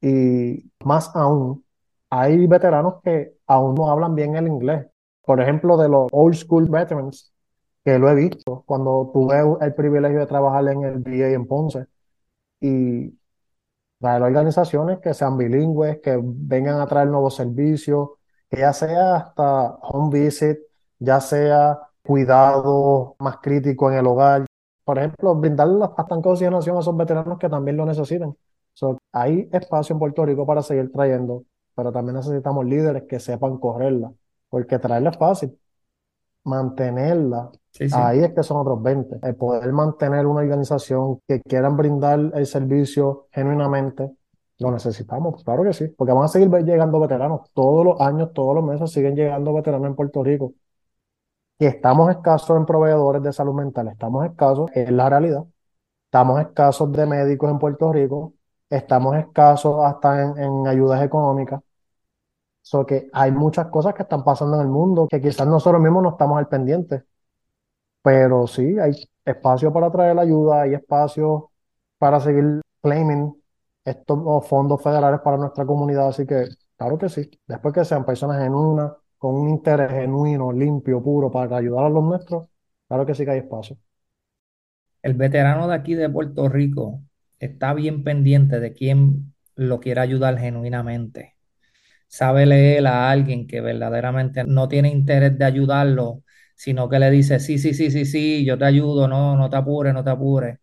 Y 0.02 0.70
más 0.84 1.10
aún, 1.16 1.64
hay 2.10 2.46
veteranos 2.46 2.96
que 3.02 3.36
aún 3.46 3.74
no 3.74 3.90
hablan 3.90 4.14
bien 4.14 4.36
el 4.36 4.48
inglés. 4.48 4.86
Por 5.24 5.40
ejemplo, 5.40 5.76
de 5.78 5.88
los 5.88 6.08
old 6.12 6.34
school 6.34 6.68
veterans, 6.68 7.32
que 7.84 7.98
lo 7.98 8.10
he 8.10 8.14
visto 8.14 8.64
cuando 8.66 9.10
tuve 9.14 9.36
el 9.64 9.74
privilegio 9.74 10.20
de 10.20 10.26
trabajar 10.26 10.68
en 10.68 10.82
el 10.84 10.98
VA 11.00 11.30
en 11.30 11.46
Ponce. 11.46 11.86
Y 12.60 13.18
traer 14.00 14.22
organizaciones 14.22 14.98
que 15.00 15.14
sean 15.14 15.38
bilingües, 15.38 16.00
que 16.00 16.18
vengan 16.22 16.80
a 16.80 16.86
traer 16.86 17.08
nuevos 17.08 17.36
servicios, 17.36 18.10
que 18.50 18.58
ya 18.58 18.72
sea 18.72 19.16
hasta 19.16 19.76
home 19.82 20.10
visit, 20.20 20.58
ya 20.98 21.20
sea 21.20 21.78
cuidado 22.02 23.16
más 23.20 23.38
crítico 23.38 23.90
en 23.90 23.98
el 23.98 24.06
hogar. 24.06 24.46
Por 24.84 24.98
ejemplo, 24.98 25.34
brindarle 25.36 25.86
hasta 25.96 26.14
en 26.14 26.22
consideración 26.22 26.76
a 26.76 26.80
esos 26.80 26.96
veteranos 26.96 27.38
que 27.38 27.48
también 27.48 27.76
lo 27.76 27.86
necesitan. 27.86 28.36
So, 28.74 28.98
hay 29.12 29.48
espacio 29.52 29.94
en 29.94 29.98
Puerto 30.00 30.24
Rico 30.24 30.46
para 30.46 30.62
seguir 30.62 30.90
trayendo, 30.92 31.44
pero 31.74 31.92
también 31.92 32.16
necesitamos 32.16 32.64
líderes 32.66 33.04
que 33.08 33.20
sepan 33.20 33.58
correrla, 33.58 34.12
porque 34.48 34.78
traerla 34.78 35.10
es 35.10 35.18
fácil. 35.18 35.58
Mantenerla, 36.44 37.50
Sí, 37.72 37.88
sí. 37.88 37.94
ahí 37.96 38.20
es 38.20 38.32
que 38.34 38.42
son 38.42 38.58
otros 38.58 38.82
20. 38.82 39.18
El 39.22 39.36
poder 39.36 39.72
mantener 39.72 40.26
una 40.26 40.40
organización 40.40 41.20
que 41.28 41.40
quieran 41.42 41.76
brindar 41.76 42.18
el 42.34 42.46
servicio 42.46 43.28
genuinamente, 43.32 44.10
lo 44.58 44.70
necesitamos, 44.72 45.42
claro 45.44 45.62
que 45.64 45.72
sí, 45.72 45.88
porque 45.88 46.12
van 46.12 46.24
a 46.24 46.28
seguir 46.28 46.50
llegando 46.64 47.00
veteranos. 47.00 47.50
Todos 47.54 47.84
los 47.84 48.00
años, 48.00 48.32
todos 48.32 48.54
los 48.54 48.64
meses 48.64 48.90
siguen 48.92 49.14
llegando 49.16 49.52
veteranos 49.54 49.88
en 49.88 49.96
Puerto 49.96 50.22
Rico. 50.24 50.54
Y 51.58 51.66
estamos 51.66 52.10
escasos 52.10 52.56
en 52.56 52.66
proveedores 52.66 53.22
de 53.22 53.32
salud 53.32 53.54
mental, 53.54 53.88
estamos 53.88 54.24
escasos, 54.26 54.70
es 54.74 54.90
la 54.90 55.08
realidad. 55.08 55.44
Estamos 56.06 56.40
escasos 56.40 56.92
de 56.92 57.06
médicos 57.06 57.50
en 57.50 57.58
Puerto 57.58 57.92
Rico, 57.92 58.34
estamos 58.76 59.16
escasos 59.16 59.84
hasta 59.84 60.22
en, 60.22 60.38
en 60.38 60.66
ayudas 60.66 61.02
económicas. 61.02 61.60
So 62.62 62.86
que 62.86 63.08
hay 63.12 63.30
muchas 63.32 63.66
cosas 63.68 63.94
que 63.94 64.02
están 64.02 64.24
pasando 64.24 64.56
en 64.56 64.62
el 64.62 64.68
mundo 64.68 65.06
que 65.08 65.20
quizás 65.20 65.46
nosotros 65.46 65.80
mismos 65.82 66.02
no 66.02 66.10
estamos 66.10 66.38
al 66.38 66.48
pendiente. 66.48 67.04
Pero 68.02 68.46
sí, 68.46 68.78
hay 68.78 68.92
espacio 69.24 69.72
para 69.72 69.90
traer 69.90 70.18
ayuda, 70.18 70.62
hay 70.62 70.74
espacio 70.74 71.50
para 71.98 72.20
seguir 72.20 72.60
claiming 72.80 73.34
estos 73.84 74.46
fondos 74.48 74.82
federales 74.82 75.20
para 75.20 75.36
nuestra 75.36 75.64
comunidad. 75.66 76.08
Así 76.08 76.26
que, 76.26 76.46
claro 76.76 76.98
que 76.98 77.08
sí. 77.08 77.30
Después 77.46 77.74
que 77.74 77.84
sean 77.84 78.04
personas 78.04 78.42
genuinas, 78.42 78.92
con 79.18 79.34
un 79.36 79.48
interés 79.50 79.90
genuino, 79.92 80.52
limpio, 80.52 81.02
puro, 81.02 81.30
para 81.30 81.56
ayudar 81.56 81.84
a 81.86 81.90
los 81.90 82.02
nuestros, 82.02 82.48
claro 82.88 83.06
que 83.06 83.14
sí 83.14 83.24
que 83.24 83.30
hay 83.32 83.38
espacio. 83.40 83.76
El 85.02 85.14
veterano 85.14 85.68
de 85.68 85.74
aquí 85.76 85.94
de 85.94 86.08
Puerto 86.10 86.48
Rico 86.48 87.00
está 87.44 87.74
bien 87.74 88.04
pendiente 88.04 88.60
de 88.60 88.72
quién 88.74 89.34
lo 89.56 89.80
quiere 89.80 90.00
ayudar 90.00 90.38
genuinamente. 90.38 91.36
Sabe 92.08 92.46
leer 92.46 92.86
a 92.86 93.10
alguien 93.10 93.46
que 93.46 93.60
verdaderamente 93.60 94.44
no 94.44 94.68
tiene 94.68 94.90
interés 94.90 95.38
de 95.38 95.44
ayudarlo, 95.46 96.22
sino 96.56 96.88
que 96.88 96.98
le 96.98 97.10
dice, 97.10 97.40
sí, 97.40 97.58
sí, 97.58 97.74
sí, 97.74 97.90
sí, 97.90 98.04
sí, 98.06 98.44
yo 98.44 98.58
te 98.58 98.64
ayudo, 98.66 99.08
no, 99.08 99.36
no 99.36 99.50
te 99.50 99.56
apures, 99.56 99.94
no 99.94 100.04
te 100.04 100.10
apures. 100.10 100.58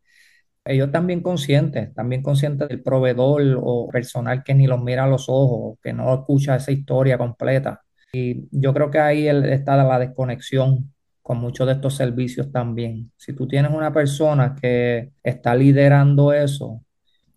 Ellos 0.65 0.91
también 0.91 1.21
conscientes, 1.21 1.93
también 1.95 2.21
conscientes 2.21 2.67
del 2.69 2.83
proveedor 2.83 3.41
o 3.61 3.89
personal 3.89 4.43
que 4.43 4.53
ni 4.53 4.67
los 4.67 4.81
mira 4.81 5.05
a 5.05 5.07
los 5.07 5.25
ojos, 5.29 5.79
que 5.81 5.93
no 5.93 6.13
escucha 6.13 6.55
esa 6.57 6.71
historia 6.71 7.17
completa. 7.17 7.81
Y 8.13 8.47
yo 8.51 8.73
creo 8.73 8.91
que 8.91 8.99
ahí 8.99 9.27
está 9.27 9.75
la 9.77 9.99
desconexión 9.99 10.93
con 11.29 11.39
muchos 11.39 11.67
de 11.67 11.73
estos 11.73 11.95
servicios 11.95 12.51
también. 12.51 13.11
Si 13.15 13.33
tú 13.33 13.47
tienes 13.47 13.71
una 13.71 13.93
persona 13.93 14.55
que 14.59 15.11
está 15.21 15.53
liderando 15.53 16.33
eso 16.33 16.83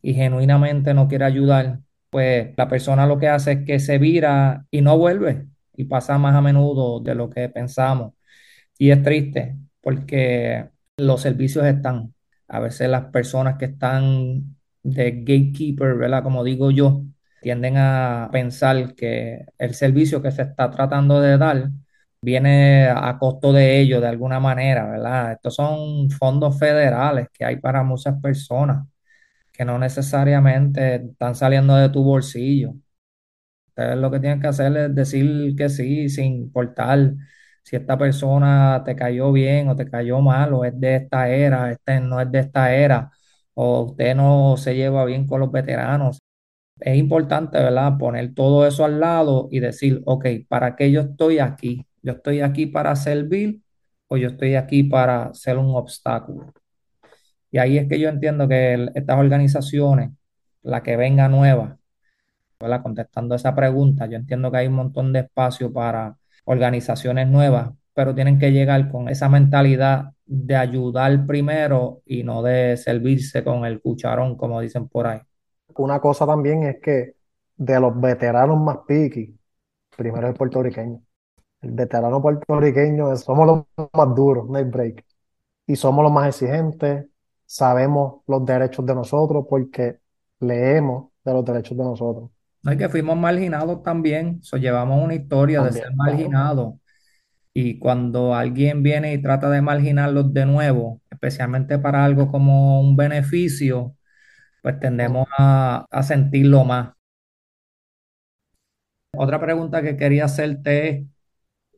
y 0.00 0.14
genuinamente 0.14 0.94
no 0.94 1.08
quiere 1.08 1.26
ayudar, 1.26 1.80
pues 2.08 2.54
la 2.56 2.68
persona 2.68 3.06
lo 3.06 3.18
que 3.18 3.28
hace 3.28 3.52
es 3.52 3.64
que 3.66 3.78
se 3.80 3.98
vira 3.98 4.64
y 4.70 4.80
no 4.80 4.96
vuelve 4.96 5.46
y 5.76 5.84
pasa 5.84 6.16
más 6.16 6.34
a 6.34 6.40
menudo 6.40 7.00
de 7.00 7.14
lo 7.14 7.28
que 7.28 7.50
pensamos. 7.50 8.14
Y 8.78 8.92
es 8.92 9.02
triste 9.02 9.56
porque 9.82 10.70
los 10.96 11.20
servicios 11.20 11.66
están. 11.66 12.14
A 12.48 12.60
veces 12.60 12.88
las 12.88 13.06
personas 13.06 13.58
que 13.58 13.66
están 13.66 14.56
de 14.82 15.10
gatekeeper, 15.20 15.96
¿verdad? 15.96 16.22
Como 16.22 16.44
digo 16.44 16.70
yo, 16.70 17.04
tienden 17.42 17.76
a 17.76 18.30
pensar 18.32 18.94
que 18.94 19.44
el 19.58 19.74
servicio 19.74 20.22
que 20.22 20.30
se 20.32 20.42
está 20.42 20.70
tratando 20.70 21.20
de 21.20 21.36
dar 21.36 21.70
viene 22.22 22.88
a 22.88 23.18
costo 23.18 23.52
de 23.52 23.80
ellos 23.80 24.00
de 24.02 24.08
alguna 24.08 24.40
manera, 24.40 24.86
¿verdad? 24.90 25.32
Estos 25.32 25.54
son 25.56 26.10
fondos 26.10 26.58
federales 26.58 27.28
que 27.32 27.44
hay 27.44 27.56
para 27.56 27.82
muchas 27.82 28.20
personas 28.22 28.86
que 29.52 29.64
no 29.64 29.78
necesariamente 29.78 30.96
están 30.96 31.34
saliendo 31.36 31.76
de 31.76 31.88
tu 31.90 32.04
bolsillo. 32.04 32.74
Ustedes 33.68 33.96
lo 33.96 34.10
que 34.10 34.20
tienen 34.20 34.40
que 34.40 34.48
hacer 34.48 34.76
es 34.76 34.94
decir 34.94 35.54
que 35.56 35.68
sí, 35.68 36.08
sin 36.08 36.34
importar 36.34 37.14
si 37.64 37.76
esta 37.76 37.96
persona 37.98 38.82
te 38.84 38.94
cayó 38.96 39.32
bien 39.32 39.68
o 39.68 39.76
te 39.76 39.88
cayó 39.90 40.20
mal, 40.20 40.52
o 40.54 40.64
es 40.64 40.78
de 40.78 40.96
esta 40.96 41.28
era, 41.30 41.70
este 41.72 42.00
no 42.00 42.20
es 42.20 42.30
de 42.30 42.40
esta 42.40 42.74
era, 42.74 43.10
o 43.54 43.82
usted 43.82 44.14
no 44.16 44.56
se 44.56 44.74
lleva 44.74 45.04
bien 45.04 45.26
con 45.26 45.40
los 45.40 45.50
veteranos. 45.52 46.18
Es 46.80 46.96
importante, 46.98 47.58
¿verdad? 47.58 47.98
Poner 47.98 48.34
todo 48.34 48.66
eso 48.66 48.84
al 48.84 49.00
lado 49.00 49.48
y 49.52 49.60
decir, 49.60 50.02
ok, 50.06 50.26
¿para 50.48 50.76
qué 50.76 50.90
yo 50.92 51.02
estoy 51.02 51.38
aquí? 51.40 51.86
¿Yo 52.02 52.12
estoy 52.12 52.40
aquí 52.40 52.66
para 52.66 52.94
servir 52.96 53.60
o 54.08 54.16
yo 54.16 54.28
estoy 54.28 54.56
aquí 54.56 54.82
para 54.82 55.32
ser 55.34 55.56
un 55.58 55.74
obstáculo? 55.74 56.52
Y 57.50 57.58
ahí 57.58 57.78
es 57.78 57.88
que 57.88 58.00
yo 58.00 58.08
entiendo 58.08 58.48
que 58.48 58.88
estas 58.94 59.18
organizaciones, 59.18 60.10
la 60.62 60.82
que 60.82 60.96
venga 60.96 61.28
nueva. 61.28 61.78
Contestando 62.82 63.34
esa 63.34 63.54
pregunta, 63.54 64.06
yo 64.06 64.16
entiendo 64.16 64.50
que 64.50 64.58
hay 64.58 64.66
un 64.68 64.74
montón 64.74 65.12
de 65.12 65.20
espacio 65.20 65.72
para 65.72 66.16
organizaciones 66.44 67.26
nuevas, 67.28 67.70
pero 67.92 68.14
tienen 68.14 68.38
que 68.38 68.52
llegar 68.52 68.88
con 68.90 69.08
esa 69.08 69.28
mentalidad 69.28 70.12
de 70.24 70.56
ayudar 70.56 71.26
primero 71.26 72.02
y 72.06 72.22
no 72.22 72.42
de 72.42 72.76
servirse 72.76 73.42
con 73.42 73.64
el 73.64 73.80
cucharón, 73.80 74.36
como 74.36 74.60
dicen 74.60 74.88
por 74.88 75.08
ahí. 75.08 75.20
Una 75.76 76.00
cosa 76.00 76.24
también 76.24 76.62
es 76.62 76.76
que 76.80 77.16
de 77.56 77.80
los 77.80 78.00
veteranos 78.00 78.60
más 78.60 78.78
piqui, 78.86 79.36
primero 79.96 80.28
el 80.28 80.34
puertorriqueño. 80.34 81.02
El 81.62 81.72
veterano 81.72 82.20
puertorriqueño 82.22 83.12
es- 83.12 83.20
somos 83.22 83.46
los 83.46 83.88
más 83.94 84.14
duros, 84.16 84.48
no 84.48 84.58
hay 84.58 84.64
break. 84.64 85.04
Y 85.66 85.76
somos 85.76 86.02
los 86.04 86.12
más 86.12 86.28
exigentes, 86.28 87.06
sabemos 87.46 88.22
los 88.28 88.44
derechos 88.46 88.86
de 88.86 88.94
nosotros 88.94 89.46
porque 89.48 89.98
leemos 90.40 91.10
de 91.24 91.32
los 91.34 91.44
derechos 91.44 91.78
de 91.78 91.84
nosotros. 91.84 92.30
No 92.62 92.72
es 92.72 92.78
que 92.78 92.88
fuimos 92.88 93.16
marginados 93.16 93.82
también, 93.82 94.42
so, 94.42 94.56
llevamos 94.58 95.02
una 95.04 95.14
historia 95.14 95.62
de 95.62 95.72
ser 95.72 95.88
marginados 95.96 96.74
y 97.54 97.78
cuando 97.78 98.34
alguien 98.34 98.82
viene 98.82 99.14
y 99.14 99.22
trata 99.22 99.50
de 99.50 99.62
marginarlos 99.62 100.32
de 100.34 100.46
nuevo, 100.46 101.00
especialmente 101.10 101.78
para 101.78 102.04
algo 102.04 102.30
como 102.30 102.80
un 102.80 102.96
beneficio, 102.96 103.96
pues 104.62 104.80
tendemos 104.80 105.26
a, 105.38 105.86
a 105.90 106.02
sentirlo 106.04 106.64
más. 106.64 106.94
Otra 109.16 109.40
pregunta 109.40 109.82
que 109.82 109.96
quería 109.96 110.24
hacerte 110.26 110.88
es, 110.88 111.06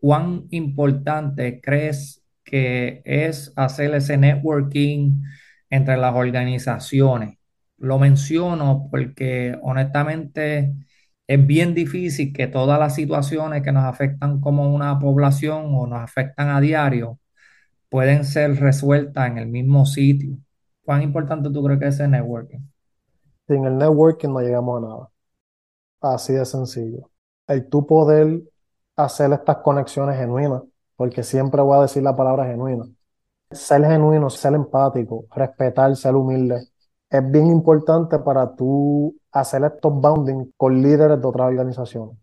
¿cuán 0.04 0.48
importante 0.50 1.62
crees 1.62 2.22
que 2.44 3.00
es 3.06 3.54
hacer 3.56 3.94
ese 3.94 4.18
networking 4.18 5.22
entre 5.70 5.96
las 5.96 6.14
organizaciones? 6.14 7.38
Lo 7.78 7.98
menciono 7.98 8.88
porque 8.90 9.56
honestamente 9.62 10.74
es 11.26 11.46
bien 11.46 11.72
difícil 11.72 12.34
que 12.34 12.48
todas 12.48 12.78
las 12.78 12.94
situaciones 12.94 13.62
que 13.62 13.72
nos 13.72 13.84
afectan 13.84 14.42
como 14.42 14.74
una 14.74 14.98
población 14.98 15.70
o 15.74 15.86
nos 15.86 16.02
afectan 16.02 16.50
a 16.50 16.60
diario 16.60 17.18
pueden 17.88 18.26
ser 18.26 18.56
resueltas 18.60 19.26
en 19.30 19.38
el 19.38 19.46
mismo 19.46 19.86
sitio. 19.86 20.36
¿Cuán 20.84 21.00
importante 21.00 21.48
tú 21.50 21.64
crees 21.64 21.80
que 21.80 21.86
es 21.88 21.94
ese 21.94 22.08
networking? 22.08 22.60
Sin 23.48 23.64
el 23.64 23.78
networking 23.78 24.28
no 24.28 24.40
llegamos 24.40 24.82
a 24.82 24.86
nada. 24.86 25.10
Así 26.02 26.34
de 26.34 26.44
sencillo. 26.44 27.10
El 27.46 27.70
tú 27.70 27.86
poder 27.86 28.42
hacer 28.96 29.32
estas 29.32 29.58
conexiones 29.58 30.16
genuinas, 30.18 30.62
porque 30.96 31.22
siempre 31.22 31.62
voy 31.62 31.78
a 31.78 31.82
decir 31.82 32.02
la 32.02 32.16
palabra 32.16 32.46
genuina. 32.46 32.84
Ser 33.52 33.84
genuino, 33.84 34.30
ser 34.30 34.54
empático, 34.54 35.26
respetar, 35.34 35.96
ser 35.96 36.14
humilde, 36.16 36.68
es 37.10 37.30
bien 37.32 37.48
importante 37.48 38.18
para 38.20 38.54
tú 38.56 39.16
hacer 39.32 39.64
estos 39.64 39.94
bounding 39.94 40.52
con 40.56 40.82
líderes 40.82 41.20
de 41.20 41.26
otras 41.28 41.48
organizaciones, 41.48 42.16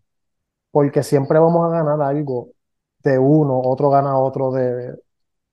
porque 0.70 1.02
siempre 1.02 1.38
vamos 1.38 1.66
a 1.72 1.76
ganar 1.82 2.00
algo 2.02 2.50
de 3.02 3.18
uno, 3.18 3.60
otro 3.60 3.90
gana 3.90 4.18
otro 4.18 4.52
de, 4.52 4.96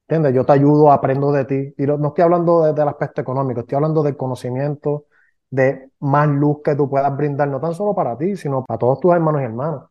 ¿entiendes? 0.08 0.36
Yo 0.36 0.46
te 0.46 0.54
ayudo, 0.54 0.92
aprendo 0.92 1.32
de 1.34 1.46
ti, 1.46 1.74
y 1.78 1.86
no 1.88 2.10
estoy 2.10 2.24
hablando 2.26 2.64
de- 2.64 2.74
del 2.74 2.90
aspecto 2.90 3.22
económico, 3.22 3.62
estoy 3.62 3.78
hablando 3.78 4.04
del 4.04 4.18
conocimiento, 4.18 5.06
de 5.52 5.92
más 6.02 6.30
luz 6.30 6.60
que 6.64 6.76
tú 6.76 6.90
puedas 6.90 7.16
brindar, 7.18 7.50
no 7.50 7.60
tan 7.62 7.76
solo 7.76 7.96
para 7.96 8.18
ti, 8.18 8.38
sino 8.38 8.66
para 8.66 8.80
todos 8.80 9.00
tus 9.02 9.14
hermanos 9.14 9.42
y 9.44 9.46
hermanas. 9.46 9.84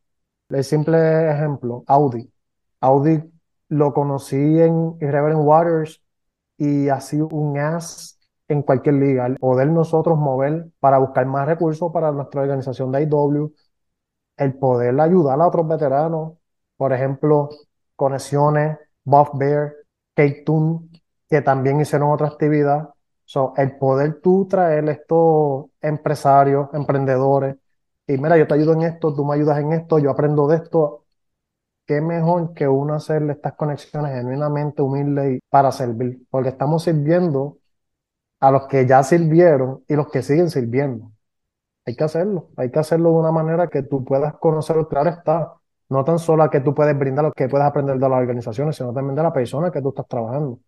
El 0.49 0.65
simple 0.65 1.31
ejemplo, 1.31 1.85
Audi. 1.87 2.31
Audi 2.81 3.23
lo 3.69 3.93
conocí 3.93 4.37
en 4.37 4.97
Irreverent 5.01 5.41
Waters 5.45 6.03
y 6.57 6.89
ha 6.89 7.01
sido 7.01 7.29
un 7.29 7.59
as 7.59 8.19
en 8.49 8.63
cualquier 8.63 8.95
liga. 8.97 9.27
El 9.27 9.37
poder 9.39 9.69
nosotros 9.69 10.19
mover 10.19 10.69
para 10.81 10.99
buscar 10.99 11.27
más 11.27 11.47
recursos 11.47 11.93
para 11.93 12.13
nuestra 12.13 12.43
organización 12.43 12.91
de 12.93 13.03
IW, 13.03 13.53
el 14.39 14.55
poder 14.55 14.99
ayudar 15.01 15.41
a 15.41 15.47
otros 15.49 15.69
veteranos, 15.69 16.35
por 16.77 16.93
ejemplo, 16.93 17.51
Conexiones, 17.97 18.79
Buff 19.05 19.31
Bear, 19.35 19.75
K-Tune, 20.15 20.89
que 21.29 21.43
también 21.43 21.81
hicieron 21.81 22.11
otra 22.11 22.29
actividad. 22.29 22.91
So, 23.25 23.53
el 23.57 23.77
poder 23.77 24.21
tú 24.23 24.47
traer 24.49 24.89
estos 24.89 25.67
empresarios, 25.83 26.69
emprendedores, 26.73 27.57
y 28.09 28.19
mira, 28.19 28.39
yo 28.39 28.47
te 28.47 28.55
ayudo 28.55 28.73
en 28.73 28.83
esto, 28.83 29.15
tú 29.15 29.25
me 29.25 29.35
ayudas 29.35 29.59
en 29.61 29.73
esto, 29.73 29.99
yo 29.99 30.11
aprendo 30.11 30.49
de 30.49 30.57
esto. 30.57 31.05
Qué 31.87 32.01
mejor 32.01 32.55
que 32.55 32.69
uno 32.69 32.95
hacerle 32.95 33.35
estas 33.35 33.55
conexiones 33.55 34.13
genuinamente 34.15 34.83
humildes 34.83 35.41
para 35.51 35.73
servir, 35.73 36.27
porque 36.31 36.51
estamos 36.51 36.85
sirviendo 36.85 37.59
a 38.41 38.51
los 38.51 38.69
que 38.69 38.87
ya 38.87 39.03
sirvieron 39.03 39.85
y 39.89 39.97
los 39.97 40.11
que 40.11 40.23
siguen 40.23 40.51
sirviendo. 40.51 41.13
Hay 41.87 41.97
que 41.97 42.05
hacerlo, 42.05 42.51
hay 42.57 42.71
que 42.71 42.79
hacerlo 42.81 43.11
de 43.11 43.17
una 43.17 43.33
manera 43.33 43.69
que 43.69 43.83
tú 43.83 44.05
puedas 44.05 44.35
conocer, 44.37 44.77
claro 44.89 45.11
está, 45.11 45.55
no 45.91 46.05
tan 46.05 46.19
solo 46.19 46.43
a 46.45 46.51
que 46.51 46.61
tú 46.61 46.75
puedes 46.75 46.99
brindar 46.99 47.25
lo 47.27 47.33
que 47.33 47.49
puedes 47.49 47.67
aprender 47.67 47.99
de 47.99 48.09
las 48.09 48.19
organizaciones, 48.21 48.77
sino 48.77 48.93
también 48.93 49.17
de 49.17 49.23
la 49.23 49.33
persona 49.33 49.71
que 49.71 49.83
tú 49.83 49.91
estás 49.91 50.07
trabajando. 50.09 50.61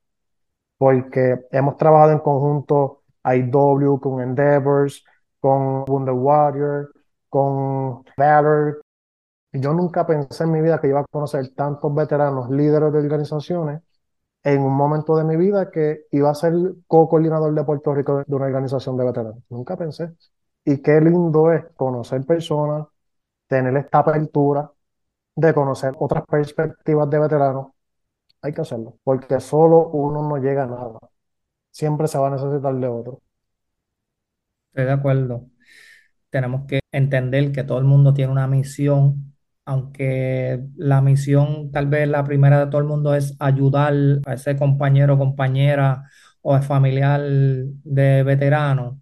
Porque 0.79 1.41
hemos 1.53 1.77
trabajado 1.77 2.13
en 2.13 2.21
conjunto 2.21 3.03
IW, 3.25 4.01
con 4.01 4.23
Endeavors, 4.23 5.05
con 5.41 5.85
Wonder 5.85 6.15
Warrior, 6.15 6.91
con 7.31 8.05
Valor. 8.17 8.83
Yo 9.53 9.75
nunca 9.75 10.07
pensé 10.07 10.45
en 10.45 10.53
mi 10.53 10.63
vida 10.63 10.81
que 10.81 10.89
iba 10.89 11.01
a 11.01 11.07
conocer 11.07 11.55
tantos 11.55 11.95
veteranos, 11.95 12.51
líderes 12.51 12.93
de 12.93 12.99
organizaciones, 13.01 13.83
en 14.45 14.63
un 14.63 14.75
momento 14.75 15.17
de 15.17 15.25
mi 15.25 15.37
vida 15.37 15.71
que 15.71 16.07
iba 16.13 16.31
a 16.31 16.35
ser 16.35 16.55
co-coordinador 16.87 17.55
de 17.55 17.65
Puerto 17.65 17.95
Rico 17.95 18.25
de 18.27 18.37
una 18.37 18.47
organización 18.47 18.97
de 18.97 19.05
veteranos. 19.05 19.39
Nunca 19.51 19.77
pensé. 19.77 20.13
Y 20.65 20.83
qué 20.83 21.01
lindo 21.01 21.53
es 21.53 21.65
conocer 21.77 22.25
personas, 22.27 22.87
tener 23.49 23.77
esta 23.77 24.01
apertura 24.01 24.71
de 25.37 25.55
conocer 25.55 25.95
otras 25.99 26.25
perspectivas 26.27 27.11
de 27.11 27.19
veteranos. 27.21 27.69
Hay 28.43 28.53
que 28.55 28.63
hacerlo, 28.63 28.99
porque 29.05 29.41
solo 29.41 29.89
uno 29.91 30.29
no 30.29 30.39
llega 30.39 30.65
a 30.65 30.67
nada. 30.67 30.99
Siempre 31.71 32.09
se 32.09 32.19
va 32.19 32.29
a 32.29 32.31
necesitar 32.31 32.75
de 32.77 32.89
otro. 32.89 33.23
Estoy 34.73 34.85
de 34.87 34.93
acuerdo. 34.93 35.50
Tenemos 36.31 36.67
que 36.69 36.81
entender 36.93 37.53
que 37.53 37.65
todo 37.65 37.79
el 37.79 37.85
mundo 37.85 38.15
tiene 38.15 38.33
una 38.33 38.47
misión, 38.47 39.35
aunque 39.65 40.61
la 40.77 41.01
misión 41.03 41.73
tal 41.73 41.87
vez 41.89 42.09
la 42.09 42.25
primera 42.25 42.61
de 42.65 42.67
todo 42.71 42.81
el 42.81 42.87
mundo 42.87 43.15
es 43.15 43.37
ayudar 43.41 43.95
a 44.27 44.35
ese 44.35 44.57
compañero, 44.57 45.19
compañera 45.19 46.05
o 46.43 46.61
familiar 46.63 47.21
de 47.23 48.23
veterano. 48.23 49.01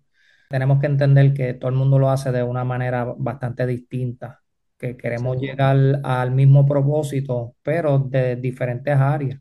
Tenemos 0.49 0.81
que 0.81 0.87
entender 0.87 1.35
que 1.35 1.55
todo 1.55 1.71
el 1.71 1.77
mundo 1.77 1.99
lo 1.99 2.11
hace 2.11 2.33
de 2.33 2.43
una 2.43 2.65
manera 2.65 3.05
bastante 3.19 3.67
distinta, 3.67 4.43
que 4.79 4.97
Sí, 5.15 5.29
queremos 5.29 5.39
llegar 5.39 6.01
al 6.05 6.31
mismo 6.33 6.65
propósito, 6.67 7.57
pero 7.63 7.99
de 7.99 8.37
diferentes 8.37 8.97
áreas. 8.97 9.41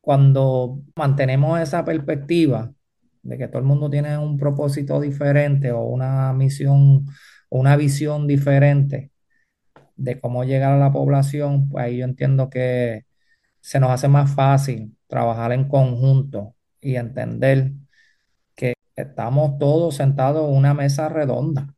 Cuando 0.00 0.82
mantenemos 0.96 1.60
esa 1.60 1.84
perspectiva 1.84 2.72
de 3.28 3.38
que 3.38 3.48
todo 3.48 3.58
el 3.58 3.64
mundo 3.64 3.90
tiene 3.90 4.18
un 4.18 4.38
propósito 4.38 5.00
diferente 5.00 5.72
o 5.72 5.82
una 5.82 6.32
misión 6.32 7.06
una 7.48 7.76
visión 7.76 8.26
diferente 8.26 9.12
de 9.96 10.20
cómo 10.20 10.44
llegar 10.44 10.72
a 10.72 10.78
la 10.78 10.92
población, 10.92 11.68
pues 11.68 11.84
ahí 11.84 11.98
yo 11.98 12.04
entiendo 12.04 12.50
que 12.50 13.06
se 13.60 13.80
nos 13.80 13.90
hace 13.90 14.08
más 14.08 14.34
fácil 14.34 14.96
trabajar 15.08 15.52
en 15.52 15.68
conjunto 15.68 16.54
y 16.80 16.96
entender 16.96 17.72
que 18.54 18.74
estamos 18.96 19.58
todos 19.58 19.96
sentados 19.96 20.48
en 20.50 20.56
una 20.56 20.74
mesa 20.74 21.08
redonda. 21.08 21.74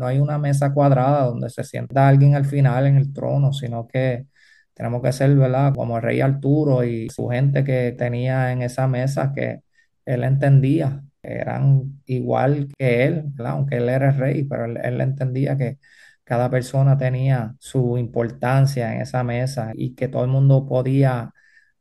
No 0.00 0.06
hay 0.06 0.20
una 0.20 0.38
mesa 0.38 0.74
cuadrada 0.74 1.26
donde 1.26 1.50
se 1.50 1.64
sienta 1.64 2.08
alguien 2.08 2.34
al 2.34 2.44
final 2.46 2.86
en 2.86 2.96
el 2.96 3.12
trono, 3.12 3.52
sino 3.52 3.86
que 3.88 4.26
tenemos 4.74 5.02
que 5.02 5.12
ser, 5.12 5.34
¿verdad? 5.36 5.74
Como 5.74 5.96
el 5.98 6.02
rey 6.02 6.20
Arturo 6.20 6.84
y 6.84 7.08
su 7.10 7.28
gente 7.28 7.64
que 7.64 7.92
tenía 7.92 8.52
en 8.52 8.62
esa 8.62 8.88
mesa 8.88 9.32
que 9.34 9.62
él 10.04 10.24
entendía, 10.24 11.02
eran 11.22 12.02
igual 12.06 12.68
que 12.78 13.04
él. 13.04 13.24
Aunque 13.44 13.76
él 13.78 13.88
era 13.88 14.10
el 14.10 14.18
rey, 14.18 14.44
pero 14.44 14.64
él, 14.66 14.78
él 14.82 15.00
entendía 15.00 15.56
que 15.56 15.78
cada 16.24 16.50
persona 16.50 16.96
tenía 16.96 17.54
su 17.58 17.98
importancia 17.98 18.94
en 18.94 19.02
esa 19.02 19.22
mesa 19.24 19.72
y 19.74 19.94
que 19.94 20.08
todo 20.08 20.24
el 20.24 20.30
mundo 20.30 20.66
podía 20.66 21.32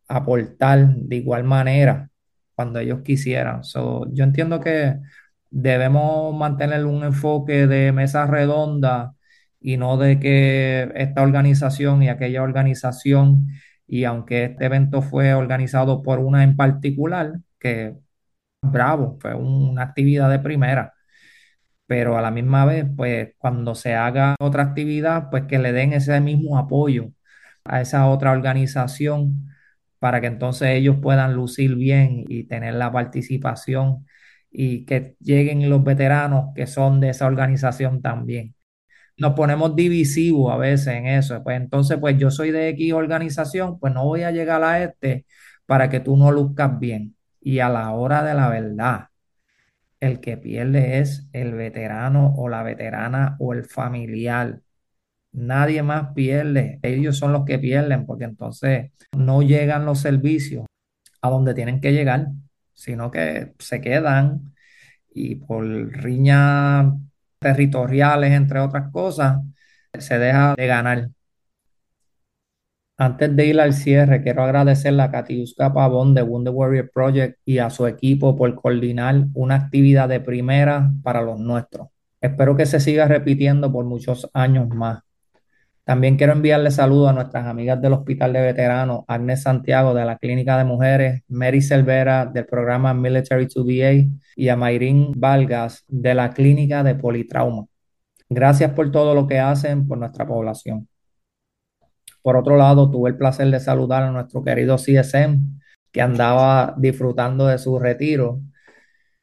aportar 0.08 0.96
de 0.96 1.16
igual 1.18 1.44
manera 1.44 2.10
cuando 2.56 2.80
ellos 2.80 3.02
quisieran. 3.04 3.64
So, 3.64 4.08
yo 4.14 4.24
entiendo 4.24 4.60
que 4.60 4.98
debemos 5.50 6.36
mantener 6.38 6.86
un 6.86 7.04
enfoque 7.04 7.68
de 7.68 7.92
mesa 7.92 8.26
redonda 8.28 9.14
y 9.60 9.78
no 9.78 9.98
de 9.98 10.20
que 10.20 10.92
esta 10.96 11.22
organización 11.24 12.04
y 12.04 12.10
aquella 12.10 12.44
organización, 12.44 13.48
y 13.88 14.06
aunque 14.06 14.46
este 14.46 14.66
evento 14.66 15.02
fue 15.02 15.34
organizado 15.34 16.02
por 16.04 16.20
una 16.20 16.44
en 16.44 16.56
particular, 16.56 17.40
que 17.60 17.96
bravo, 18.62 19.18
fue 19.22 19.34
una 19.36 19.84
actividad 19.84 20.30
de 20.30 20.40
primera, 20.40 20.94
pero 21.88 22.18
a 22.18 22.22
la 22.22 22.32
misma 22.32 22.66
vez, 22.66 22.86
pues 22.96 23.32
cuando 23.38 23.76
se 23.76 23.96
haga 23.96 24.36
otra 24.40 24.64
actividad, 24.64 25.30
pues 25.30 25.46
que 25.46 25.60
le 25.60 25.74
den 25.74 25.94
ese 25.94 26.20
mismo 26.22 26.58
apoyo 26.58 27.10
a 27.66 27.82
esa 27.82 28.08
otra 28.08 28.32
organización 28.32 29.50
para 30.00 30.22
que 30.22 30.28
entonces 30.28 30.70
ellos 30.70 30.98
puedan 31.02 31.36
lucir 31.36 31.76
bien 31.76 32.26
y 32.30 32.46
tener 32.46 32.76
la 32.76 32.92
participación 32.92 34.08
y 34.52 34.86
que 34.86 35.16
lleguen 35.20 35.70
los 35.70 35.84
veteranos 35.84 36.54
que 36.56 36.68
son 36.68 37.00
de 37.02 37.10
esa 37.10 37.28
organización 37.28 38.02
también. 38.02 38.56
Nos 39.18 39.34
ponemos 39.36 39.76
divisivos 39.76 40.54
a 40.54 40.58
veces 40.58 40.88
en 40.90 41.08
eso, 41.08 41.44
pues 41.44 41.58
entonces 41.62 41.98
pues 42.00 42.18
yo 42.18 42.32
soy 42.32 42.52
de 42.52 42.70
X 42.70 42.94
organización, 42.94 43.80
pues 43.80 43.94
no 43.94 44.06
voy 44.06 44.24
a 44.24 44.32
llegar 44.32 44.64
a 44.64 44.84
este 44.84 45.26
para 45.66 45.90
que 45.90 46.00
tú 46.02 46.18
no 46.18 46.32
luzcas 46.32 46.80
bien. 46.80 47.16
Y 47.42 47.60
a 47.60 47.70
la 47.70 47.92
hora 47.92 48.24
de 48.24 48.34
la 48.36 48.50
verdad, 48.50 49.10
el 50.00 50.20
que 50.22 50.38
pierde 50.38 51.00
es 51.00 51.28
el 51.34 51.54
veterano 51.54 52.34
o 52.38 52.50
la 52.50 52.64
veterana 52.64 53.38
o 53.40 53.54
el 53.54 53.66
familiar. 53.66 54.62
Nadie 55.34 55.84
más 55.84 56.14
pierde. 56.16 56.80
Ellos 56.84 57.18
son 57.18 57.34
los 57.34 57.46
que 57.46 57.60
pierden 57.60 58.06
porque 58.06 58.26
entonces 58.26 58.92
no 59.14 59.42
llegan 59.44 59.86
los 59.86 60.00
servicios 60.02 60.66
a 61.22 61.30
donde 61.30 61.54
tienen 61.54 61.82
que 61.82 61.94
llegar, 61.94 62.28
sino 62.74 63.12
que 63.12 63.54
se 63.60 63.82
quedan 63.82 64.54
y 65.14 65.36
por 65.36 65.66
riña 65.66 66.94
territoriales, 67.40 68.32
entre 68.34 68.60
otras 68.60 68.92
cosas, 68.92 69.40
se 70.00 70.20
deja 70.20 70.56
de 70.56 70.68
ganar. 70.68 71.10
Antes 72.98 73.36
de 73.36 73.46
ir 73.48 73.60
al 73.60 73.74
cierre, 73.74 74.22
quiero 74.22 74.44
agradecerle 74.44 75.02
a 75.02 75.12
Katiuska 75.12 75.74
Pavón 75.74 76.14
de 76.14 76.22
Wonder 76.22 76.54
Warrior 76.54 76.92
Project 76.94 77.40
y 77.46 77.58
a 77.58 77.70
su 77.70 77.88
equipo 77.88 78.36
por 78.36 78.54
coordinar 78.56 79.26
una 79.34 79.56
actividad 79.56 80.08
de 80.08 80.20
primera 80.20 80.92
para 81.02 81.22
los 81.22 81.40
nuestros. 81.40 81.88
Espero 82.22 82.56
que 82.56 82.68
se 82.68 82.80
siga 82.80 83.08
repitiendo 83.08 83.72
por 83.72 83.86
muchos 83.86 84.30
años 84.34 84.70
más. 84.70 85.02
También 85.84 86.16
quiero 86.16 86.34
enviarle 86.34 86.70
saludos 86.70 87.10
a 87.10 87.14
nuestras 87.14 87.48
amigas 87.48 87.82
del 87.82 87.94
Hospital 87.94 88.34
de 88.34 88.42
Veteranos, 88.42 89.04
Agnes 89.08 89.42
Santiago 89.42 89.96
de 89.96 90.06
la 90.06 90.18
Clínica 90.18 90.58
de 90.58 90.64
Mujeres, 90.64 91.24
Mary 91.28 91.62
Selvera 91.62 92.28
del 92.28 92.46
programa 92.46 92.94
Military 92.94 93.48
2VA 93.48 94.10
y 94.36 94.50
a 94.50 94.56
Mayrin 94.56 95.14
Valgas 95.16 95.84
de 95.88 96.14
la 96.14 96.30
Clínica 96.30 96.84
de 96.84 96.96
Politrauma. 96.96 97.66
Gracias 98.30 98.72
por 98.72 98.92
todo 98.92 99.16
lo 99.16 99.28
que 99.28 99.40
hacen 99.40 99.88
por 99.88 99.98
nuestra 99.98 100.26
población. 100.26 100.88
Por 102.22 102.38
otro 102.38 102.58
lado, 102.58 102.90
tuve 102.90 103.10
el 103.10 103.18
placer 103.18 103.50
de 103.50 103.60
saludar 103.60 104.04
a 104.04 104.12
nuestro 104.12 104.44
querido 104.44 104.78
CSM, 104.78 105.40
que 105.92 106.02
andaba 106.02 106.76
disfrutando 106.78 107.48
de 107.48 107.58
su 107.58 107.80
retiro. 107.80 108.40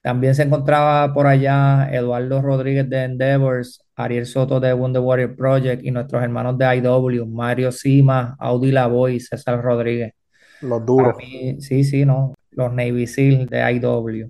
También 0.00 0.34
se 0.34 0.42
encontraba 0.42 1.12
por 1.12 1.26
allá 1.26 1.88
Eduardo 1.92 2.40
Rodríguez 2.42 2.88
de 2.88 3.04
Endeavors, 3.04 3.84
Ariel 3.96 4.26
Soto 4.26 4.60
de 4.60 4.72
Wonder 4.72 5.02
Warrior 5.02 5.36
Project 5.36 5.84
y 5.84 5.90
nuestros 5.90 6.22
hermanos 6.22 6.56
de 6.56 6.76
IW, 6.76 7.26
Mario 7.26 7.72
Sima, 7.72 8.36
Audi 8.38 8.70
Lavoy 8.70 9.16
y 9.16 9.20
César 9.20 9.60
Rodríguez. 9.60 10.14
Los 10.60 10.84
duros. 10.84 11.16
sí, 11.60 11.84
sí, 11.84 12.04
no, 12.04 12.34
los 12.50 12.72
Navy 12.72 13.06
SEAL 13.06 13.46
de 13.46 13.72
IW. 13.72 14.28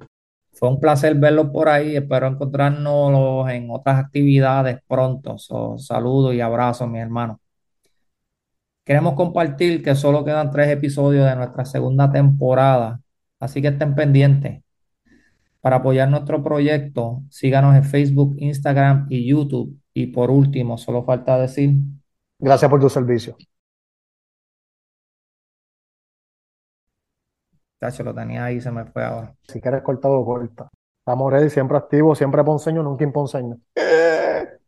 Fue 0.53 0.69
un 0.69 0.81
placer 0.81 1.15
verlos 1.15 1.51
por 1.51 1.69
ahí. 1.69 1.97
Espero 1.97 2.27
encontrarnos 2.27 3.49
en 3.49 3.71
otras 3.71 3.99
actividades 3.99 4.79
pronto. 4.89 5.39
So, 5.39 5.79
saludos 5.79 6.35
y 6.35 6.41
abrazos, 6.41 6.89
mi 6.89 6.99
hermano. 6.99 7.41
Queremos 8.89 9.17
compartir 9.17 9.83
que 9.83 9.95
solo 9.95 10.25
quedan 10.25 10.51
tres 10.51 10.71
episodios 10.71 11.27
de 11.27 11.37
nuestra 11.37 11.67
segunda 11.67 12.11
temporada, 12.11 13.03
así 13.39 13.61
que 13.61 13.69
estén 13.69 13.95
pendientes. 13.95 14.63
Para 15.61 15.77
apoyar 15.77 16.09
nuestro 16.09 16.43
proyecto, 16.43 17.21
síganos 17.29 17.77
en 17.77 17.85
Facebook, 17.85 18.37
Instagram 18.39 19.07
y 19.11 19.29
YouTube. 19.29 19.79
Y 19.93 20.07
por 20.07 20.31
último, 20.31 20.79
solo 20.79 21.05
falta 21.05 21.39
decir. 21.39 21.75
Gracias 22.39 22.71
por 22.71 22.81
tu 22.81 22.89
servicio. 22.89 23.37
Tacho, 27.79 28.03
lo 28.03 28.15
tenía 28.15 28.47
ahí, 28.47 28.59
se 28.59 28.71
me 28.71 28.87
fue 28.87 29.05
ahora. 29.05 29.35
Si 29.43 29.61
quieres 29.61 29.83
cortado, 29.83 30.25
corta. 30.25 30.71
Estamos 31.01 31.31
ready, 31.31 31.51
siempre 31.51 31.77
activos, 31.77 32.17
siempre 32.17 32.43
ponceño, 32.43 32.83
nunca 32.83 33.05
imponceño. 33.05 33.59